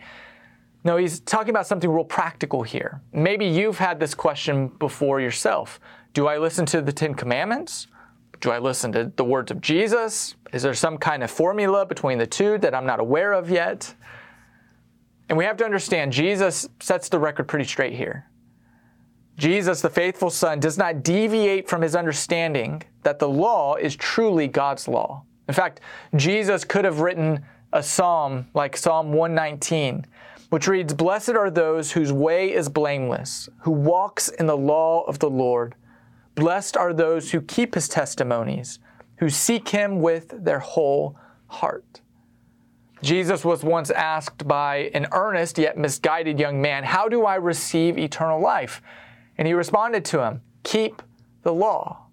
No, 0.83 0.97
he's 0.97 1.19
talking 1.19 1.51
about 1.51 1.67
something 1.67 1.91
real 1.91 2.03
practical 2.03 2.63
here. 2.63 3.01
Maybe 3.13 3.45
you've 3.45 3.77
had 3.77 3.99
this 3.99 4.15
question 4.15 4.69
before 4.79 5.21
yourself. 5.21 5.79
Do 6.13 6.25
I 6.25 6.39
listen 6.39 6.65
to 6.67 6.81
the 6.81 6.91
Ten 6.91 7.13
Commandments? 7.13 7.85
Do 8.41 8.49
I 8.49 8.57
listen 8.57 8.91
to 8.93 9.11
the 9.15 9.23
words 9.23 9.51
of 9.51 9.61
Jesus? 9.61 10.35
Is 10.51 10.63
there 10.63 10.73
some 10.73 10.97
kind 10.97 11.23
of 11.23 11.29
formula 11.29 11.85
between 11.85 12.17
the 12.17 12.25
two 12.27 12.57
that 12.57 12.73
I'm 12.73 12.87
not 12.87 12.99
aware 12.99 13.33
of 13.33 13.49
yet? 13.49 13.93
And 15.29 15.37
we 15.37 15.45
have 15.45 15.57
to 15.57 15.65
understand 15.65 16.11
Jesus 16.11 16.67
sets 16.79 17.07
the 17.07 17.19
record 17.19 17.47
pretty 17.47 17.65
straight 17.65 17.93
here. 17.93 18.25
Jesus, 19.37 19.81
the 19.81 19.89
faithful 19.89 20.29
Son, 20.29 20.59
does 20.59 20.77
not 20.77 21.03
deviate 21.03 21.69
from 21.69 21.81
his 21.81 21.95
understanding 21.95 22.83
that 23.03 23.19
the 23.19 23.29
law 23.29 23.75
is 23.75 23.95
truly 23.95 24.47
God's 24.47 24.87
law. 24.87 25.23
In 25.47 25.53
fact, 25.53 25.79
Jesus 26.15 26.65
could 26.65 26.83
have 26.83 26.99
written 26.99 27.45
a 27.73 27.81
psalm 27.81 28.47
like 28.53 28.75
Psalm 28.75 29.13
119, 29.13 30.05
which 30.49 30.67
reads, 30.67 30.93
Blessed 30.93 31.29
are 31.29 31.49
those 31.49 31.91
whose 31.91 32.11
way 32.11 32.53
is 32.53 32.69
blameless, 32.69 33.49
who 33.59 33.71
walks 33.71 34.29
in 34.29 34.47
the 34.47 34.57
law 34.57 35.03
of 35.03 35.19
the 35.19 35.29
Lord. 35.29 35.75
Blessed 36.35 36.77
are 36.77 36.93
those 36.93 37.31
who 37.31 37.41
keep 37.41 37.75
his 37.75 37.87
testimonies, 37.87 38.79
who 39.17 39.29
seek 39.29 39.69
him 39.69 40.01
with 40.01 40.33
their 40.43 40.59
whole 40.59 41.17
heart. 41.47 42.01
Jesus 43.01 43.43
was 43.43 43.63
once 43.63 43.89
asked 43.89 44.47
by 44.47 44.91
an 44.93 45.07
earnest 45.11 45.57
yet 45.57 45.77
misguided 45.77 46.39
young 46.39 46.61
man, 46.61 46.83
How 46.83 47.07
do 47.07 47.25
I 47.25 47.35
receive 47.35 47.97
eternal 47.97 48.39
life? 48.39 48.81
And 49.37 49.47
he 49.47 49.53
responded 49.53 50.05
to 50.05 50.23
him, 50.23 50.41
Keep 50.63 51.01
the 51.43 51.53
law. 51.53 52.05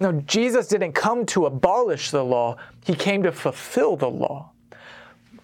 No, 0.00 0.12
Jesus 0.12 0.68
didn't 0.68 0.92
come 0.92 1.26
to 1.26 1.46
abolish 1.46 2.10
the 2.10 2.24
law, 2.24 2.56
he 2.84 2.94
came 2.94 3.22
to 3.22 3.32
fulfill 3.32 3.96
the 3.96 4.10
law. 4.10 4.52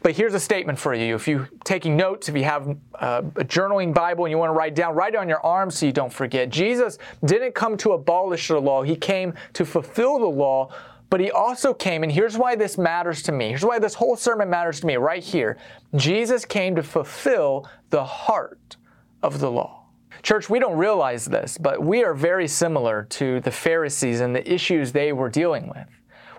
But 0.04 0.14
here's 0.14 0.34
a 0.34 0.40
statement 0.40 0.78
for 0.78 0.92
you. 0.92 1.14
If 1.14 1.26
you're 1.26 1.48
taking 1.64 1.96
notes, 1.96 2.28
if 2.28 2.36
you 2.36 2.44
have 2.44 2.68
uh, 2.96 3.22
a 3.36 3.44
journaling 3.44 3.94
Bible 3.94 4.26
and 4.26 4.30
you 4.30 4.36
want 4.36 4.50
to 4.50 4.54
write 4.54 4.74
down, 4.74 4.94
write 4.94 5.14
it 5.14 5.16
on 5.16 5.30
your 5.30 5.40
arm 5.40 5.70
so 5.70 5.86
you 5.86 5.92
don't 5.92 6.12
forget. 6.12 6.50
Jesus 6.50 6.98
didn't 7.24 7.54
come 7.54 7.78
to 7.78 7.92
abolish 7.92 8.48
the 8.48 8.60
law, 8.60 8.82
he 8.82 8.96
came 8.96 9.32
to 9.54 9.64
fulfill 9.64 10.18
the 10.18 10.26
law. 10.26 10.70
But 11.08 11.20
he 11.20 11.30
also 11.30 11.72
came, 11.72 12.02
and 12.02 12.12
here's 12.12 12.36
why 12.36 12.54
this 12.54 12.76
matters 12.76 13.22
to 13.22 13.32
me. 13.32 13.48
Here's 13.48 13.64
why 13.64 13.78
this 13.78 13.94
whole 13.94 14.14
sermon 14.14 14.50
matters 14.50 14.80
to 14.80 14.86
me 14.86 14.96
right 14.96 15.22
here. 15.22 15.56
Jesus 15.94 16.44
came 16.44 16.76
to 16.76 16.82
fulfill 16.82 17.66
the 17.88 18.04
heart 18.04 18.76
of 19.22 19.38
the 19.38 19.50
law. 19.50 19.84
Church, 20.22 20.50
we 20.50 20.58
don't 20.58 20.76
realize 20.76 21.24
this, 21.24 21.56
but 21.56 21.82
we 21.82 22.04
are 22.04 22.14
very 22.14 22.48
similar 22.48 23.04
to 23.10 23.40
the 23.40 23.50
Pharisees 23.50 24.20
and 24.20 24.36
the 24.36 24.52
issues 24.52 24.92
they 24.92 25.14
were 25.14 25.30
dealing 25.30 25.68
with 25.68 25.86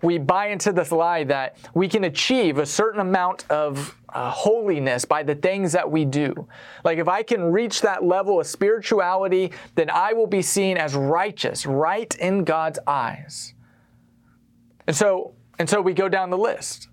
we 0.06 0.18
buy 0.18 0.48
into 0.48 0.72
this 0.72 0.92
lie 0.92 1.24
that 1.26 1.58
we 1.74 1.88
can 1.88 2.06
achieve 2.06 2.58
a 2.58 2.66
certain 2.66 3.02
amount 3.02 3.50
of 3.50 3.98
uh, 4.10 4.30
holiness 4.30 5.04
by 5.04 5.24
the 5.24 5.36
things 5.36 5.72
that 5.74 5.90
we 5.90 6.06
do. 6.06 6.48
Like 6.84 7.00
if 7.00 7.08
I 7.08 7.24
can 7.24 7.52
reach 7.52 7.82
that 7.82 8.04
level 8.04 8.40
of 8.40 8.48
spirituality, 8.48 9.52
then 9.76 9.90
I 9.90 10.14
will 10.14 10.28
be 10.28 10.42
seen 10.42 10.78
as 10.78 10.96
righteous, 10.96 11.66
right 11.66 12.14
in 12.16 12.44
God's 12.44 12.80
eyes. 12.88 13.54
And 14.88 14.96
so, 14.96 15.34
and 15.60 15.70
so 15.70 15.82
we 15.82 15.94
go 15.94 16.08
down 16.08 16.30
the 16.30 16.38
list. 16.38 16.90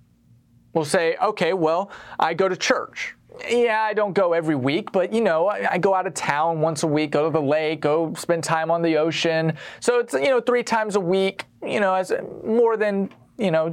We'll 0.73 0.85
say, 0.85 1.17
okay, 1.23 1.53
well, 1.53 1.91
I 2.19 2.35
go 2.35 2.49
to 2.49 2.57
church 2.57 3.15
yeah, 3.49 3.83
I 3.83 3.95
don't 3.95 4.13
go 4.13 4.33
every 4.33 4.57
week, 4.57 4.93
but 4.93 5.13
you 5.13 5.21
know, 5.21 5.49
I, 5.49 5.73
I, 5.73 5.79
go 5.79 5.95
out 5.95 6.07
of 6.07 6.15
town 6.15 6.61
once 6.61 6.83
a 6.83 6.87
week, 6.87 7.11
go 7.13 7.25
to 7.25 7.31
the 7.31 7.43
lake, 7.43 7.81
go 7.81 8.15
spend 8.15 8.45
time 8.45 8.71
on 8.71 8.83
the 8.83 8.97
ocean. 8.97 9.55
So 9.81 9.99
it's 9.99 10.15
you 10.15 10.29
know 10.29 10.41
three 10.41 10.63
times 10.63 10.97
a 10.97 11.01
week. 11.01 11.45
You 11.63 11.81
know, 11.81 11.95
as 11.95 12.13
more 12.45 12.77
than 12.77 13.11
you 13.39 13.51
know, 13.51 13.73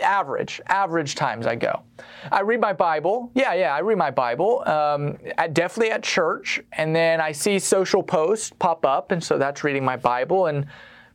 average, 0.00 0.60
average 0.68 1.16
times 1.16 1.46
I 1.46 1.54
go. 1.56 1.82
I 2.30 2.40
read 2.40 2.60
my 2.60 2.72
Bible. 2.72 3.30
Yeah, 3.34 3.52
yeah, 3.52 3.74
I 3.74 3.80
read 3.80 3.98
my 3.98 4.10
Bible. 4.10 4.62
Um, 4.66 5.18
at, 5.36 5.52
definitely 5.52 5.90
at 5.90 6.02
church, 6.02 6.60
and 6.72 6.94
then 6.96 7.20
I 7.20 7.32
see 7.32 7.58
social 7.58 8.02
posts 8.02 8.52
pop 8.58 8.86
up, 8.86 9.10
and 9.10 9.22
so 9.22 9.38
that's 9.38 9.64
reading 9.64 9.84
my 9.84 9.96
Bible, 9.96 10.46
and 10.46 10.66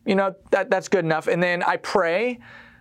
you 0.05 0.15
know 0.15 0.35
that 0.51 0.69
that's 0.69 0.87
good 0.89 1.05
enough. 1.05 1.27
And 1.27 1.41
then 1.41 1.63
I 1.63 1.77
pray. 1.77 2.39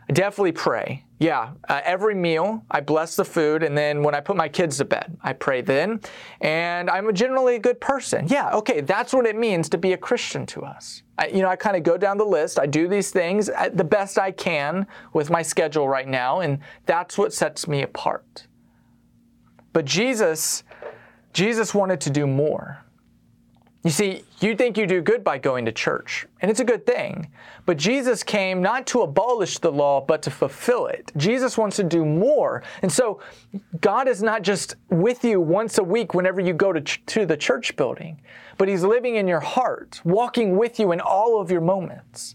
I 0.09 0.13
definitely 0.13 0.53
pray. 0.53 1.06
Yeah, 1.19 1.53
uh, 1.67 1.81
every 1.83 2.15
meal 2.15 2.63
I 2.71 2.81
bless 2.81 3.17
the 3.17 3.25
food, 3.25 3.63
and 3.63 3.77
then 3.77 4.03
when 4.03 4.15
I 4.15 4.21
put 4.21 4.37
my 4.37 4.49
kids 4.49 4.77
to 4.79 4.85
bed, 4.85 5.17
I 5.23 5.33
pray 5.33 5.63
then. 5.63 6.01
And 6.43 6.91
I'm 6.91 7.09
a 7.09 7.13
generally 7.13 7.55
a 7.55 7.59
good 7.59 7.81
person. 7.81 8.27
Yeah, 8.29 8.51
okay, 8.57 8.83
that's 8.83 9.15
what 9.15 9.25
it 9.25 9.35
means 9.35 9.71
to 9.71 9.79
be 9.79 9.95
a 9.95 9.97
Christian 9.97 10.45
to 10.47 10.63
us. 10.63 11.03
I, 11.17 11.29
you 11.29 11.41
know, 11.41 11.49
I 11.49 11.57
kind 11.57 11.75
of 11.75 11.83
go 11.83 11.97
down 11.97 12.19
the 12.19 12.27
list. 12.27 12.59
I 12.59 12.67
do 12.67 12.87
these 12.87 13.11
things 13.11 13.51
the 13.73 13.85
best 13.85 14.19
I 14.19 14.31
can 14.31 14.87
with 15.15 15.31
my 15.31 15.41
schedule 15.41 15.89
right 15.89 16.07
now, 16.07 16.41
and 16.41 16.59
that's 16.85 17.17
what 17.17 17.33
sets 17.33 17.67
me 17.67 17.83
apart. 17.83 18.47
But 19.73 19.87
Jesus, 19.87 20.65
Jesus 21.33 21.75
wanted 21.75 22.01
to 22.03 22.11
do 22.11 22.27
more. 22.27 22.85
You 23.87 23.93
see, 23.93 24.25
you 24.41 24.57
think 24.57 24.77
you 24.77 24.85
do 24.85 25.01
good 25.01 25.23
by 25.23 25.39
going 25.39 25.65
to 25.67 25.71
church, 25.71 26.27
and 26.41 26.51
it's 26.51 26.59
a 26.59 26.65
good 26.65 26.85
thing. 26.85 27.31
But 27.67 27.77
Jesus 27.77 28.25
came 28.25 28.61
not 28.61 28.85
to 28.89 29.03
abolish 29.03 29.61
the 29.61 29.71
law, 29.71 30.01
but 30.01 30.23
to 30.23 30.31
fulfill 30.33 30.89
it. 30.89 31.13
Jesus 31.17 31.57
wants 31.57 31.77
to 31.77 31.85
do 31.85 32.05
more. 32.05 32.65
And 32.83 32.91
so, 32.91 33.21
God 33.81 34.09
is 34.09 34.25
not 34.25 34.43
just 34.43 34.75
with 34.91 35.25
you 35.25 35.41
once 35.41 35.79
a 35.79 35.85
week 35.85 36.15
whenever 36.15 36.41
you 36.41 36.53
go 36.53 36.73
to, 36.73 36.81
ch- 36.81 37.01
to 37.07 37.27
the 37.27 37.37
church 37.37 37.77
building, 37.77 38.21
but 38.59 38.67
He's 38.67 38.83
living 38.83 39.15
in 39.15 39.29
your 39.29 39.39
heart, 39.39 40.01
walking 40.03 40.57
with 40.57 40.81
you 40.81 40.91
in 40.91 40.99
all 40.99 41.41
of 41.41 41.53
your 41.53 41.61
moments. 41.61 42.35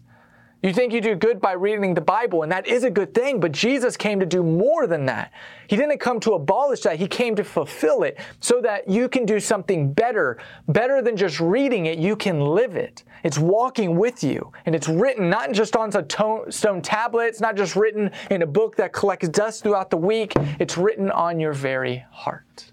You 0.64 0.74
think 0.74 0.94
you 0.94 1.02
do 1.02 1.16
good 1.16 1.42
by 1.42 1.54
reading 1.54 1.96
the 1.96 2.02
Bible, 2.02 2.44
and 2.44 2.52
that 2.52 2.68
is 2.68 2.84
a 2.84 2.92
good 2.92 3.16
thing, 3.16 3.40
but 3.40 3.52
Jesus 3.52 3.98
came 3.98 4.20
to 4.20 4.28
do 4.28 4.44
more 4.44 4.86
than 4.86 5.08
that. 5.08 5.32
He 5.68 5.76
didn't 5.76 5.98
come 5.98 6.20
to 6.20 6.34
abolish 6.34 6.82
that, 6.82 7.00
He 7.00 7.08
came 7.08 7.36
to 7.38 7.44
fulfill 7.44 8.04
it 8.04 8.20
so 8.42 8.62
that 8.62 8.88
you 8.88 9.10
can 9.10 9.26
do 9.26 9.40
something 9.40 9.92
better. 9.92 10.38
Better 10.68 11.02
than 11.02 11.18
just 11.18 11.40
reading 11.40 11.88
it, 11.88 11.98
you 11.98 12.16
can 12.16 12.42
live 12.42 12.76
it. 12.76 13.04
It's 13.24 13.40
walking 13.40 13.98
with 13.98 14.24
you, 14.24 14.52
and 14.68 14.76
it's 14.76 14.88
written 14.88 15.32
not 15.32 15.52
just 15.52 15.76
on 15.76 15.90
a 15.96 16.52
stone 16.52 16.82
tablet, 16.84 17.26
it's 17.26 17.42
not 17.42 17.58
just 17.58 17.76
written 17.76 18.12
in 18.30 18.44
a 18.44 18.48
book 18.48 18.76
that 18.76 18.94
collects 18.94 19.30
dust 19.30 19.64
throughout 19.64 19.90
the 19.90 19.98
week, 19.98 20.34
it's 20.60 20.78
written 20.78 21.10
on 21.10 21.40
your 21.40 21.54
very 21.54 22.06
heart. 22.12 22.72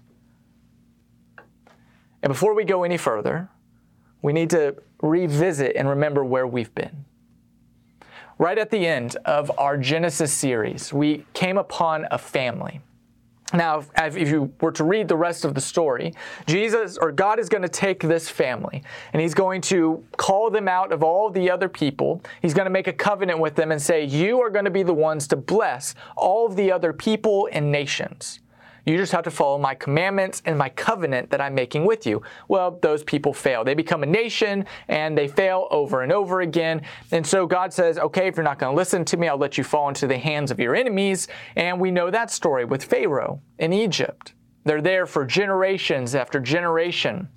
And 2.21 2.31
before 2.31 2.53
we 2.53 2.65
go 2.65 2.83
any 2.83 2.97
further, 2.97 3.49
we 4.21 4.31
need 4.31 4.51
to 4.51 4.75
revisit 5.01 5.75
and 5.75 5.89
remember 5.89 6.23
where 6.23 6.45
we've 6.45 6.73
been 6.75 7.05
right 8.39 8.57
at 8.57 8.71
the 8.71 8.87
end 8.87 9.15
of 9.25 9.51
our 9.59 9.77
Genesis 9.77 10.33
series, 10.33 10.91
we 10.91 11.25
came 11.33 11.59
upon 11.59 12.07
a 12.09 12.17
family. 12.17 12.81
Now, 13.53 13.83
if 13.97 14.15
you 14.15 14.53
were 14.61 14.71
to 14.73 14.83
read 14.83 15.07
the 15.07 15.17
rest 15.17 15.43
of 15.43 15.55
the 15.55 15.61
story, 15.61 16.13
Jesus 16.45 16.97
or 16.97 17.11
God 17.11 17.39
is 17.39 17.49
going 17.49 17.63
to 17.63 17.69
take 17.69 17.99
this 17.99 18.29
family 18.29 18.83
and 19.11 19.21
he's 19.21 19.33
going 19.33 19.61
to 19.61 20.03
call 20.17 20.51
them 20.51 20.67
out 20.67 20.91
of 20.91 21.03
all 21.03 21.31
the 21.31 21.49
other 21.49 21.67
people. 21.67 22.21
He's 22.41 22.53
going 22.53 22.67
to 22.67 22.71
make 22.71 22.87
a 22.87 22.93
covenant 22.93 23.39
with 23.39 23.55
them 23.55 23.71
and 23.71 23.81
say, 23.81 24.05
You 24.05 24.39
are 24.41 24.51
going 24.51 24.65
to 24.65 24.71
be 24.71 24.83
the 24.83 24.93
ones 24.93 25.27
to 25.29 25.35
bless 25.35 25.95
all 26.15 26.45
of 26.45 26.55
the 26.55 26.71
other 26.71 26.93
people 26.93 27.49
and 27.51 27.71
nations. 27.71 28.39
You 28.85 28.97
just 28.97 29.11
have 29.11 29.23
to 29.23 29.31
follow 29.31 29.57
my 29.57 29.75
commandments 29.75 30.41
and 30.45 30.57
my 30.57 30.69
covenant 30.69 31.29
that 31.31 31.41
I'm 31.41 31.53
making 31.53 31.85
with 31.85 32.05
you. 32.05 32.21
Well, 32.47 32.79
those 32.81 33.03
people 33.03 33.33
fail. 33.33 33.63
They 33.63 33.73
become 33.73 34.03
a 34.03 34.07
nation 34.07 34.65
and 34.87 35.17
they 35.17 35.27
fail 35.27 35.67
over 35.71 36.01
and 36.01 36.11
over 36.11 36.41
again. 36.41 36.81
And 37.11 37.25
so 37.25 37.45
God 37.45 37.73
says, 37.73 37.97
okay, 37.97 38.27
if 38.27 38.37
you're 38.37 38.43
not 38.43 38.59
going 38.59 38.73
to 38.73 38.77
listen 38.77 39.05
to 39.05 39.17
me, 39.17 39.27
I'll 39.27 39.37
let 39.37 39.57
you 39.57 39.63
fall 39.63 39.89
into 39.89 40.07
the 40.07 40.17
hands 40.17 40.51
of 40.51 40.59
your 40.59 40.75
enemies. 40.75 41.27
And 41.55 41.79
we 41.79 41.91
know 41.91 42.09
that 42.09 42.31
story 42.31 42.65
with 42.65 42.83
Pharaoh 42.83 43.41
in 43.57 43.73
Egypt. 43.73 44.33
They're 44.63 44.81
there 44.81 45.05
for 45.05 45.25
generations 45.25 46.15
after 46.15 46.39
generation. 46.39 47.29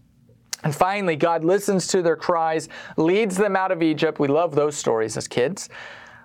And 0.64 0.74
finally, 0.74 1.16
God 1.16 1.44
listens 1.44 1.88
to 1.88 2.02
their 2.02 2.16
cries, 2.16 2.68
leads 2.96 3.36
them 3.36 3.56
out 3.56 3.72
of 3.72 3.82
Egypt. 3.82 4.20
We 4.20 4.28
love 4.28 4.54
those 4.54 4.76
stories 4.76 5.16
as 5.16 5.26
kids 5.26 5.68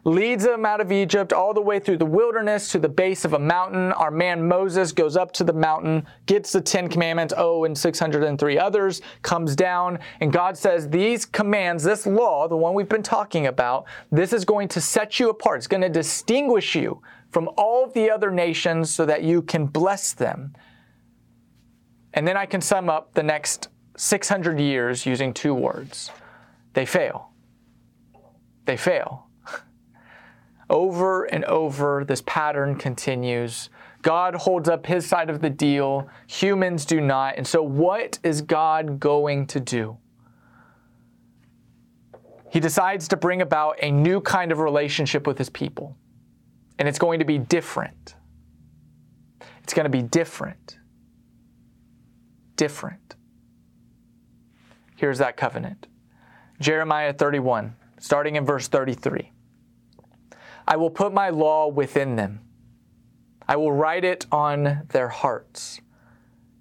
leads 0.07 0.45
them 0.45 0.65
out 0.65 0.79
of 0.79 0.89
Egypt 0.89 1.33
all 1.33 1.53
the 1.53 1.61
way 1.61 1.79
through 1.79 1.97
the 1.97 2.05
wilderness 2.05 2.71
to 2.71 2.79
the 2.79 2.87
base 2.87 3.25
of 3.25 3.33
a 3.33 3.39
mountain. 3.39 3.91
Our 3.91 4.09
man 4.09 4.47
Moses 4.47 4.93
goes 4.93 5.17
up 5.17 5.33
to 5.33 5.43
the 5.43 5.51
mountain, 5.51 6.07
gets 6.27 6.53
the 6.53 6.61
Ten 6.61 6.87
Commandments, 6.87 7.33
oh, 7.35 7.65
and 7.65 7.77
603 7.77 8.57
others, 8.57 9.01
comes 9.21 9.53
down, 9.53 9.99
and 10.21 10.31
God 10.31 10.57
says, 10.57 10.87
These 10.87 11.25
commands, 11.25 11.83
this 11.83 12.07
law, 12.07 12.47
the 12.47 12.55
one 12.55 12.73
we've 12.73 12.87
been 12.87 13.03
talking 13.03 13.47
about, 13.47 13.83
this 14.09 14.31
is 14.31 14.45
going 14.45 14.69
to 14.69 14.79
set 14.79 15.19
you 15.19 15.29
apart. 15.29 15.57
It's 15.57 15.67
going 15.67 15.81
to 15.81 15.89
distinguish 15.89 16.73
you 16.73 17.01
from 17.29 17.49
all 17.57 17.83
of 17.83 17.91
the 17.91 18.09
other 18.09 18.31
nations 18.31 18.89
so 18.89 19.05
that 19.05 19.23
you 19.23 19.41
can 19.41 19.65
bless 19.65 20.13
them. 20.13 20.55
And 22.13 22.25
then 22.25 22.37
I 22.37 22.45
can 22.45 22.61
sum 22.61 22.89
up 22.89 23.13
the 23.13 23.23
next 23.23 23.67
600 23.97 24.57
years 24.57 25.05
using 25.05 25.33
two 25.33 25.53
words 25.53 26.11
they 26.73 26.85
fail. 26.85 27.31
They 28.63 28.77
fail. 28.77 29.26
Over 30.69 31.25
and 31.25 31.45
over, 31.45 32.03
this 32.05 32.21
pattern 32.25 32.75
continues. 32.75 33.69
God 34.01 34.36
holds 34.36 34.69
up 34.69 34.86
his 34.86 35.05
side 35.05 35.29
of 35.29 35.41
the 35.41 35.50
deal, 35.50 36.09
humans 36.27 36.86
do 36.86 37.01
not. 37.01 37.36
And 37.38 37.47
so, 37.47 37.62
what 37.62 38.19
is 38.24 38.41
God 38.41 39.00
going 39.00 39.47
to 39.47 39.59
do? 39.59 39.97
He 42.50 42.59
decides 42.59 43.07
to 43.09 43.17
bring 43.17 43.41
about 43.41 43.77
a 43.81 43.91
new 43.91 44.21
kind 44.21 44.51
of 44.51 44.59
relationship 44.59 45.27
with 45.27 45.38
his 45.38 45.50
people. 45.50 45.97
And 46.79 46.88
it's 46.88 47.00
going 47.00 47.19
to 47.19 47.25
be 47.25 47.38
different. 47.38 48.15
It's 49.63 49.74
going 49.74 49.86
to 49.86 49.89
be 49.89 50.01
different. 50.01 50.77
Different. 52.55 53.15
Here's 54.95 55.19
that 55.19 55.38
covenant 55.38 55.88
Jeremiah 56.59 57.13
31, 57.13 57.75
starting 58.00 58.36
in 58.36 58.45
verse 58.45 58.67
33. 58.67 59.31
I 60.67 60.75
will 60.75 60.89
put 60.89 61.13
my 61.13 61.29
law 61.29 61.67
within 61.67 62.17
them. 62.17 62.41
I 63.47 63.55
will 63.55 63.71
write 63.71 64.03
it 64.03 64.25
on 64.31 64.83
their 64.89 65.07
hearts, 65.07 65.79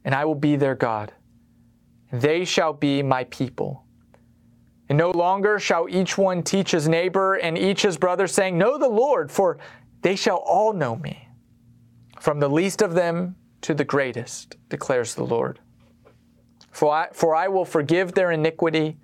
and 0.05 0.15
I 0.15 0.25
will 0.25 0.37
be 0.37 0.55
their 0.55 0.77
God. 0.77 1.13
They 2.13 2.45
shall 2.45 2.73
be 2.73 3.03
my 3.03 3.25
people. 3.25 3.85
And 4.89 4.97
no 4.97 5.11
longer 5.11 5.59
shall 5.59 5.89
each 5.89 6.17
one 6.17 6.45
teach 6.45 6.71
his 6.71 6.87
neighbor 6.87 7.35
and 7.35 7.59
each 7.59 7.83
his 7.83 7.97
brother, 7.97 8.29
saying, 8.29 8.57
Know 8.57 8.79
the 8.79 8.89
Lord, 8.89 9.33
for 9.33 9.59
they 10.03 10.15
shall 10.15 10.37
all 10.37 10.73
know 10.73 10.95
me, 10.95 11.29
from 12.21 12.39
the 12.39 12.49
least 12.49 12.83
of 12.83 12.95
them 12.95 13.35
to 13.63 13.75
the 13.75 13.85
greatest, 13.85 14.55
declares 14.69 15.17
the 15.17 15.25
Lord. 15.25 15.59
For 16.71 16.93
I, 16.93 17.09
for 17.13 17.35
I 17.35 17.49
will 17.49 17.65
forgive 17.65 18.13
their 18.13 18.31
iniquity, 18.31 18.99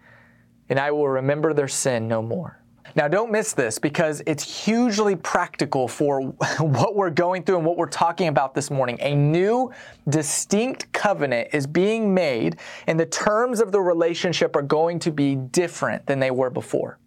and 0.68 0.78
I 0.78 0.92
will 0.92 1.08
remember 1.08 1.52
their 1.52 1.66
sin 1.66 2.06
no 2.06 2.22
more. 2.22 2.61
Now, 2.94 3.08
don't 3.08 3.30
miss 3.30 3.52
this 3.52 3.78
because 3.78 4.22
it's 4.26 4.64
hugely 4.64 5.16
practical 5.16 5.88
for 5.88 6.20
what 6.58 6.94
we're 6.94 7.10
going 7.10 7.42
through 7.42 7.56
and 7.56 7.66
what 7.66 7.76
we're 7.76 7.86
talking 7.86 8.28
about 8.28 8.54
this 8.54 8.70
morning. 8.70 8.98
A 9.00 9.14
new, 9.14 9.72
distinct 10.08 10.92
covenant 10.92 11.48
is 11.52 11.66
being 11.66 12.12
made, 12.12 12.58
and 12.86 13.00
the 13.00 13.06
terms 13.06 13.60
of 13.60 13.72
the 13.72 13.80
relationship 13.80 14.54
are 14.56 14.62
going 14.62 14.98
to 15.00 15.10
be 15.10 15.36
different 15.36 16.06
than 16.06 16.20
they 16.20 16.30
were 16.30 16.50
before. 16.50 16.98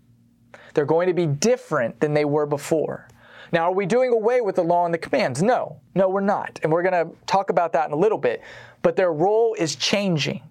They're 0.74 0.86
going 0.86 1.08
to 1.08 1.14
be 1.14 1.28
different 1.28 2.00
than 2.00 2.14
they 2.14 2.26
were 2.26 2.46
before. 2.46 3.08
Now, 3.52 3.70
are 3.70 3.74
we 3.74 3.86
doing 3.86 4.12
away 4.12 4.42
with 4.42 4.56
the 4.56 4.64
law 4.64 4.86
and 4.86 4.94
the 4.94 4.98
commands? 4.98 5.42
No, 5.44 5.80
no, 5.94 6.10
we're 6.10 6.22
not. 6.22 6.60
And 6.64 6.72
we're 6.72 6.84
going 6.84 7.08
to 7.08 7.16
talk 7.26 7.50
about 7.50 7.74
that 7.74 7.88
in 7.88 7.94
a 7.94 7.98
little 7.98 8.18
bit. 8.18 8.42
But 8.82 8.96
their 8.96 9.14
role 9.14 9.56
is 9.58 9.76
changing. 9.76 10.42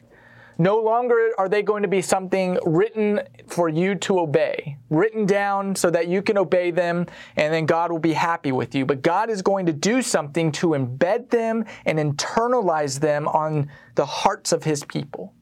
No 0.58 0.78
longer 0.78 1.30
are 1.36 1.48
they 1.48 1.62
going 1.62 1.82
to 1.82 1.88
be 1.88 2.00
something 2.00 2.58
written 2.64 3.20
for 3.48 3.68
you 3.68 3.96
to 3.96 4.20
obey, 4.20 4.78
written 4.88 5.26
down 5.26 5.74
so 5.74 5.90
that 5.90 6.06
you 6.06 6.22
can 6.22 6.38
obey 6.38 6.70
them 6.70 7.06
and 7.36 7.52
then 7.52 7.66
God 7.66 7.90
will 7.90 7.98
be 7.98 8.12
happy 8.12 8.52
with 8.52 8.74
you. 8.74 8.86
But 8.86 9.02
God 9.02 9.30
is 9.30 9.42
going 9.42 9.66
to 9.66 9.72
do 9.72 10.00
something 10.00 10.52
to 10.52 10.68
embed 10.68 11.30
them 11.30 11.64
and 11.84 11.98
internalize 11.98 13.00
them 13.00 13.26
on 13.28 13.68
the 13.96 14.06
hearts 14.06 14.52
of 14.52 14.62
His 14.62 14.84
people. 14.84 15.34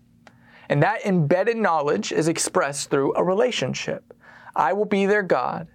And 0.69 0.83
that 0.83 1.05
embedded 1.05 1.59
knowledge 1.59 2.13
is 2.13 2.29
expressed 2.29 2.89
through 2.89 3.15
a 3.15 3.23
relationship. 3.23 4.15
I 4.57 4.73
will 4.73 4.87
be 4.87 5.07
their 5.07 5.23
God, 5.23 5.69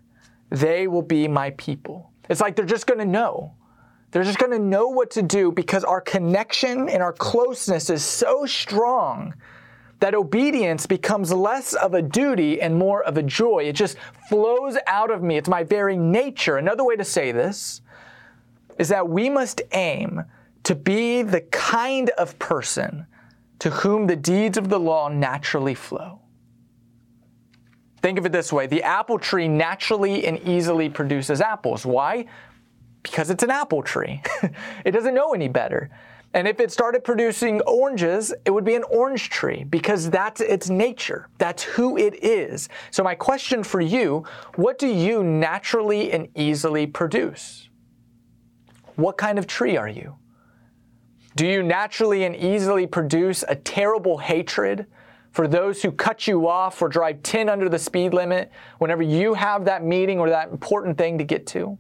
they 0.50 0.88
will 0.88 1.02
be 1.02 1.28
my 1.28 1.52
people. 1.52 2.12
It's 2.30 2.42
like 2.42 2.56
they're 2.56 2.66
just 2.66 2.88
going 2.88 3.00
to 3.00 3.06
know. 3.06 3.54
They're 4.12 4.24
just 4.24 4.40
going 4.40 4.52
to 4.52 4.60
know 4.60 4.88
what 4.88 5.12
to 5.12 5.22
do 5.22 5.52
because 5.52 5.84
our 5.84 6.02
connection 6.02 6.90
and 6.90 7.04
our 7.04 7.14
closeness 7.14 7.90
is 7.90 8.04
so 8.04 8.46
strong 8.46 9.34
that 10.00 10.14
obedience 10.14 10.86
becomes 10.86 11.34
less 11.34 11.74
of 11.74 11.94
a 11.94 12.02
duty 12.02 12.62
and 12.62 12.76
more 12.76 13.04
of 13.04 13.18
a 13.18 13.24
joy. 13.24 13.64
It 13.64 13.74
just 13.74 13.98
flows 14.30 14.78
out 14.86 15.12
of 15.12 15.24
me. 15.24 15.38
It's 15.38 15.50
my 15.50 15.64
very 15.64 15.98
nature. 15.98 16.58
Another 16.58 16.84
way 16.84 16.96
to 16.96 17.04
say 17.04 17.32
this 17.32 17.82
is 18.78 18.90
that 18.90 19.10
we 19.10 19.30
must 19.30 19.62
aim 19.72 20.24
to 20.64 20.76
be 20.76 21.24
the 21.24 21.42
kind 21.42 22.10
of 22.12 22.38
person 22.38 23.08
to 23.60 23.70
whom 23.72 24.06
the 24.06 24.16
deeds 24.16 24.58
of 24.58 24.70
the 24.70 24.80
law 24.80 25.10
naturally 25.10 25.74
flow. 25.74 26.20
Think 28.02 28.20
of 28.20 28.26
it 28.26 28.32
this 28.32 28.54
way 28.54 28.68
the 28.68 28.84
apple 28.84 29.18
tree 29.18 29.48
naturally 29.48 30.26
and 30.26 30.40
easily 30.48 30.90
produces 30.90 31.42
apples. 31.42 31.86
Why? 31.86 32.26
Because 33.10 33.30
it's 33.30 33.44
an 33.44 33.52
apple 33.52 33.82
tree. 33.82 34.22
it 34.86 34.92
doesn't 34.92 35.14
know 35.14 35.34
any 35.34 35.48
better. 35.48 35.90
And 36.34 36.48
if 36.48 36.60
it 36.60 36.72
started 36.72 37.04
producing 37.04 37.62
oranges, 37.62 38.34
it 38.46 38.52
would 38.52 38.66
be 38.66 38.76
an 38.76 38.84
orange 38.84 39.30
tree 39.30 39.64
because 39.64 40.10
that's 40.10 40.42
its 40.42 40.70
nature. 40.70 41.30
That's 41.38 41.64
who 41.64 41.98
it 41.98 42.24
is. 42.24 42.70
So, 42.92 43.04
my 43.04 43.16
question 43.16 43.64
for 43.64 43.82
you 43.82 44.26
what 44.56 44.78
do 44.78 44.88
you 44.88 45.24
naturally 45.24 46.12
and 46.12 46.28
easily 46.36 46.86
produce? 46.86 47.70
What 48.96 49.18
kind 49.18 49.40
of 49.40 49.48
tree 49.48 49.78
are 49.78 49.88
you? 49.88 50.18
Do 51.36 51.46
you 51.46 51.64
naturally 51.64 52.24
and 52.24 52.36
easily 52.36 52.88
produce 52.88 53.44
a 53.48 53.56
terrible 53.56 54.18
hatred 54.18 54.88
for 55.32 55.48
those 55.48 55.84
who 55.84 55.92
cut 55.92 56.26
you 56.26 56.48
off 56.48 56.82
or 56.82 56.90
drive 56.90 57.22
10 57.22 57.48
under 57.48 57.70
the 57.70 57.78
speed 57.78 58.14
limit 58.14 58.52
whenever 58.80 59.04
you 59.04 59.36
have 59.36 59.66
that 59.66 59.84
meeting 59.84 60.20
or 60.20 60.30
that 60.30 60.50
important 60.50 60.98
thing 60.98 61.20
to 61.20 61.24
get 61.24 61.46
to? 61.48 61.78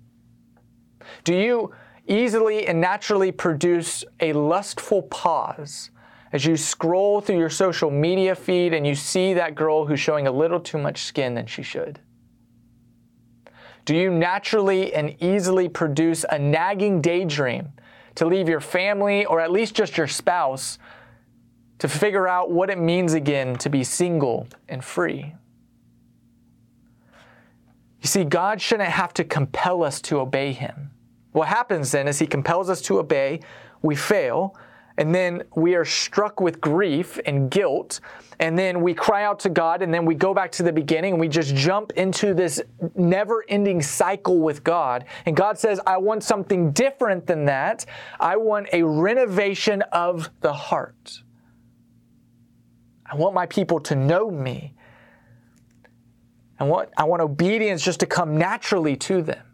Do 1.23 1.33
you 1.33 1.73
easily 2.07 2.67
and 2.67 2.79
naturally 2.79 3.31
produce 3.31 4.03
a 4.19 4.33
lustful 4.33 5.03
pause 5.03 5.91
as 6.33 6.45
you 6.45 6.57
scroll 6.57 7.21
through 7.21 7.37
your 7.37 7.49
social 7.49 7.91
media 7.91 8.35
feed 8.35 8.73
and 8.73 8.85
you 8.85 8.95
see 8.95 9.33
that 9.33 9.55
girl 9.55 9.85
who's 9.85 9.99
showing 9.99 10.27
a 10.27 10.31
little 10.31 10.59
too 10.59 10.77
much 10.77 11.03
skin 11.03 11.35
than 11.35 11.45
she 11.45 11.63
should? 11.63 11.99
Do 13.85 13.95
you 13.95 14.11
naturally 14.11 14.93
and 14.93 15.15
easily 15.23 15.69
produce 15.69 16.25
a 16.29 16.37
nagging 16.37 16.99
daydream 16.99 17.71
to 18.15 18.25
leave 18.25 18.49
your 18.49 18.59
family 18.59 19.25
or 19.25 19.39
at 19.39 19.51
least 19.51 19.75
just 19.75 19.97
your 19.97 20.07
spouse 20.07 20.77
to 21.79 21.87
figure 21.87 22.27
out 22.27 22.51
what 22.51 22.69
it 22.69 22.77
means 22.77 23.13
again 23.13 23.55
to 23.57 23.69
be 23.69 23.83
single 23.83 24.47
and 24.67 24.83
free? 24.83 25.35
You 28.01 28.07
see, 28.07 28.25
God 28.25 28.61
shouldn't 28.61 28.89
have 28.89 29.13
to 29.15 29.23
compel 29.23 29.83
us 29.83 30.01
to 30.01 30.19
obey 30.19 30.51
Him. 30.51 30.91
What 31.37 31.49
happens 31.49 31.91
then 31.91 32.07
is 32.07 32.17
he 32.17 32.25
compels 32.25 32.67
us 32.67 32.81
to 32.81 32.97
obey, 32.97 33.41
we 33.83 33.95
fail, 33.95 34.57
and 34.97 35.13
then 35.13 35.43
we 35.55 35.75
are 35.75 35.85
struck 35.85 36.41
with 36.41 36.59
grief 36.59 37.19
and 37.27 37.51
guilt, 37.51 37.99
and 38.39 38.57
then 38.57 38.81
we 38.81 38.95
cry 38.95 39.23
out 39.23 39.39
to 39.41 39.49
God, 39.49 39.83
and 39.83 39.93
then 39.93 40.03
we 40.03 40.15
go 40.15 40.33
back 40.33 40.51
to 40.53 40.63
the 40.63 40.73
beginning 40.73 41.13
and 41.13 41.19
we 41.19 41.27
just 41.27 41.53
jump 41.53 41.91
into 41.91 42.33
this 42.33 42.59
never 42.95 43.45
ending 43.49 43.83
cycle 43.83 44.39
with 44.39 44.63
God. 44.63 45.05
And 45.27 45.37
God 45.37 45.59
says, 45.59 45.79
I 45.85 45.97
want 45.97 46.23
something 46.23 46.71
different 46.71 47.27
than 47.27 47.45
that. 47.45 47.85
I 48.19 48.37
want 48.37 48.69
a 48.73 48.81
renovation 48.81 49.83
of 49.91 50.31
the 50.41 50.53
heart. 50.53 51.21
I 53.05 53.15
want 53.15 53.35
my 53.35 53.45
people 53.45 53.79
to 53.81 53.95
know 53.95 54.31
me. 54.31 54.73
I 56.59 56.63
want, 56.63 56.89
I 56.97 57.03
want 57.03 57.21
obedience 57.21 57.83
just 57.83 57.99
to 57.99 58.07
come 58.07 58.39
naturally 58.39 58.95
to 58.95 59.21
them. 59.21 59.46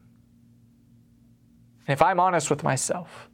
And 1.88 1.94
if 1.94 2.02
I'm 2.02 2.20
honest 2.20 2.50
with 2.50 2.64
myself 2.64 3.30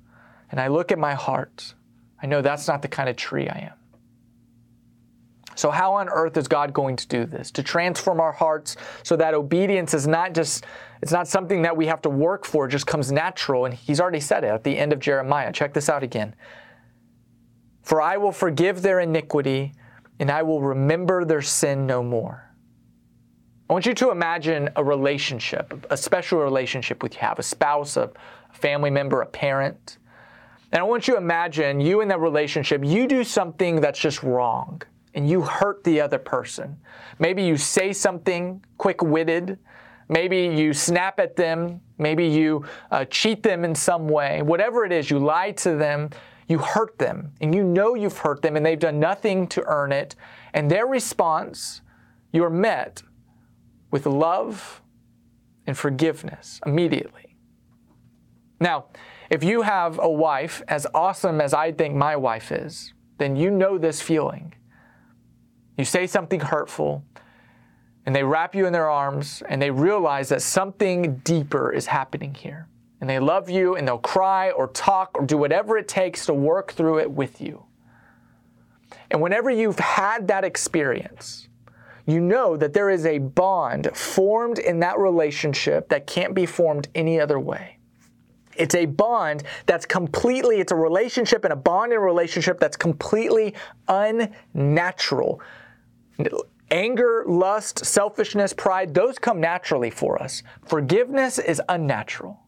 and 0.51 0.59
I 0.59 0.67
look 0.67 0.91
at 0.91 0.99
my 0.99 1.13
heart, 1.13 1.73
I 2.21 2.27
know 2.27 2.41
that's 2.41 2.67
not 2.67 2.81
the 2.81 2.87
kind 2.87 3.09
of 3.09 3.15
tree 3.15 3.47
I 3.47 3.69
am. 3.71 3.79
So, 5.55 5.71
how 5.71 5.95
on 5.95 6.07
earth 6.07 6.37
is 6.37 6.47
God 6.47 6.71
going 6.71 6.95
to 6.95 7.07
do 7.07 7.25
this? 7.25 7.51
To 7.51 7.63
transform 7.63 8.21
our 8.21 8.31
hearts 8.31 8.77
so 9.03 9.17
that 9.17 9.33
obedience 9.33 9.93
is 9.93 10.07
not 10.07 10.33
just, 10.33 10.65
it's 11.01 11.11
not 11.11 11.27
something 11.27 11.63
that 11.63 11.75
we 11.75 11.85
have 11.87 12.01
to 12.03 12.09
work 12.09 12.45
for, 12.45 12.65
it 12.65 12.69
just 12.69 12.87
comes 12.87 13.11
natural. 13.11 13.65
And 13.65 13.73
He's 13.73 13.99
already 13.99 14.21
said 14.21 14.45
it 14.45 14.47
at 14.47 14.63
the 14.63 14.77
end 14.77 14.93
of 14.93 14.99
Jeremiah. 14.99 15.51
Check 15.51 15.73
this 15.73 15.89
out 15.89 16.01
again. 16.01 16.33
For 17.81 18.01
I 18.01 18.15
will 18.15 18.31
forgive 18.31 18.81
their 18.81 19.01
iniquity, 19.01 19.73
and 20.17 20.31
I 20.31 20.43
will 20.43 20.61
remember 20.61 21.25
their 21.25 21.41
sin 21.41 21.85
no 21.85 22.03
more. 22.03 22.49
I 23.69 23.73
want 23.73 23.85
you 23.85 23.93
to 23.95 24.11
imagine 24.11 24.69
a 24.77 24.83
relationship, 24.83 25.85
a 25.89 25.97
special 25.97 26.39
relationship 26.39 27.03
with 27.03 27.15
you 27.15 27.19
have, 27.19 27.37
a 27.37 27.43
spouse, 27.43 27.97
a 27.97 28.11
family 28.51 28.89
member, 28.89 29.21
a 29.21 29.25
parent. 29.25 29.97
And 30.71 30.79
I 30.79 30.83
want 30.83 31.07
you 31.07 31.15
to 31.15 31.19
imagine 31.19 31.79
you 31.79 32.01
in 32.01 32.07
that 32.09 32.19
relationship, 32.19 32.83
you 32.83 33.07
do 33.07 33.23
something 33.23 33.81
that's 33.81 33.99
just 33.99 34.21
wrong 34.23 34.81
and 35.15 35.27
you 35.27 35.41
hurt 35.41 35.83
the 35.83 35.99
other 35.99 36.19
person. 36.19 36.77
Maybe 37.17 37.43
you 37.43 37.57
say 37.57 37.91
something 37.93 38.63
quick 38.77 39.01
witted 39.01 39.57
Maybe 40.09 40.47
you 40.47 40.73
snap 40.73 41.19
at 41.19 41.35
them. 41.35 41.81
Maybe 41.99 42.27
you 42.27 42.65
uh, 42.89 43.05
cheat 43.05 43.43
them 43.43 43.63
in 43.63 43.75
some 43.75 44.09
way. 44.09 44.41
Whatever 44.41 44.83
it 44.83 44.91
is, 44.91 45.09
you 45.09 45.19
lie 45.19 45.51
to 45.51 45.75
them, 45.75 46.09
you 46.47 46.57
hurt 46.57 46.97
them, 46.97 47.31
and 47.39 47.53
you 47.53 47.63
know 47.63 47.93
you've 47.93 48.17
hurt 48.17 48.41
them, 48.41 48.55
and 48.55 48.65
they've 48.65 48.79
done 48.79 48.99
nothing 48.99 49.47
to 49.49 49.63
earn 49.65 49.91
it. 49.91 50.15
And 50.53 50.69
their 50.69 50.87
response, 50.87 51.81
you're 52.31 52.49
met 52.49 53.03
with 53.91 54.07
love 54.07 54.81
and 55.67 55.77
forgiveness 55.77 56.59
immediately. 56.65 57.28
Now, 58.59 58.85
if 59.29 59.43
you 59.43 59.61
have 59.61 59.99
a 59.99 60.09
wife 60.09 60.61
as 60.67 60.87
awesome 60.93 61.39
as 61.39 61.53
I 61.53 61.71
think 61.71 61.95
my 61.95 62.15
wife 62.15 62.51
is, 62.51 62.93
then 63.17 63.35
you 63.35 63.51
know 63.51 63.77
this 63.77 64.01
feeling. 64.01 64.53
You 65.77 65.85
say 65.85 66.07
something 66.07 66.39
hurtful, 66.39 67.03
and 68.05 68.15
they 68.15 68.23
wrap 68.23 68.55
you 68.55 68.65
in 68.65 68.73
their 68.73 68.89
arms, 68.89 69.43
and 69.47 69.61
they 69.61 69.71
realize 69.71 70.29
that 70.29 70.41
something 70.41 71.17
deeper 71.17 71.71
is 71.71 71.85
happening 71.85 72.33
here. 72.33 72.67
And 73.01 73.09
they 73.09 73.19
love 73.19 73.49
you, 73.49 73.75
and 73.75 73.87
they'll 73.87 73.97
cry 73.97 74.51
or 74.51 74.67
talk 74.67 75.11
or 75.17 75.25
do 75.25 75.37
whatever 75.37 75.77
it 75.77 75.87
takes 75.87 76.25
to 76.25 76.33
work 76.33 76.73
through 76.73 76.99
it 76.99 77.11
with 77.11 77.39
you. 77.39 77.65
And 79.11 79.21
whenever 79.21 79.49
you've 79.49 79.79
had 79.79 80.27
that 80.27 80.43
experience, 80.43 81.47
you 82.05 82.19
know 82.19 82.57
that 82.57 82.73
there 82.73 82.89
is 82.89 83.05
a 83.05 83.19
bond 83.19 83.95
formed 83.95 84.59
in 84.59 84.79
that 84.79 84.97
relationship 84.97 85.89
that 85.89 86.07
can't 86.07 86.33
be 86.33 86.45
formed 86.45 86.89
any 86.95 87.19
other 87.19 87.39
way. 87.39 87.78
It's 88.59 88.75
a 88.75 88.85
bond 88.85 89.43
that's 89.65 89.85
completely, 89.85 90.59
it's 90.59 90.73
a 90.73 90.75
relationship 90.75 91.45
and 91.45 91.53
a 91.53 91.55
bond 91.55 91.93
in 91.93 91.97
a 91.97 92.01
relationship 92.01 92.59
that's 92.59 92.75
completely 92.75 93.55
unnatural. 93.87 95.41
Anger, 96.69 97.23
lust, 97.25 97.85
selfishness, 97.85 98.53
pride, 98.53 98.93
those 98.93 99.17
come 99.17 99.39
naturally 99.39 99.89
for 99.89 100.21
us. 100.21 100.43
Forgiveness 100.65 101.39
is 101.39 101.61
unnatural. 101.69 102.41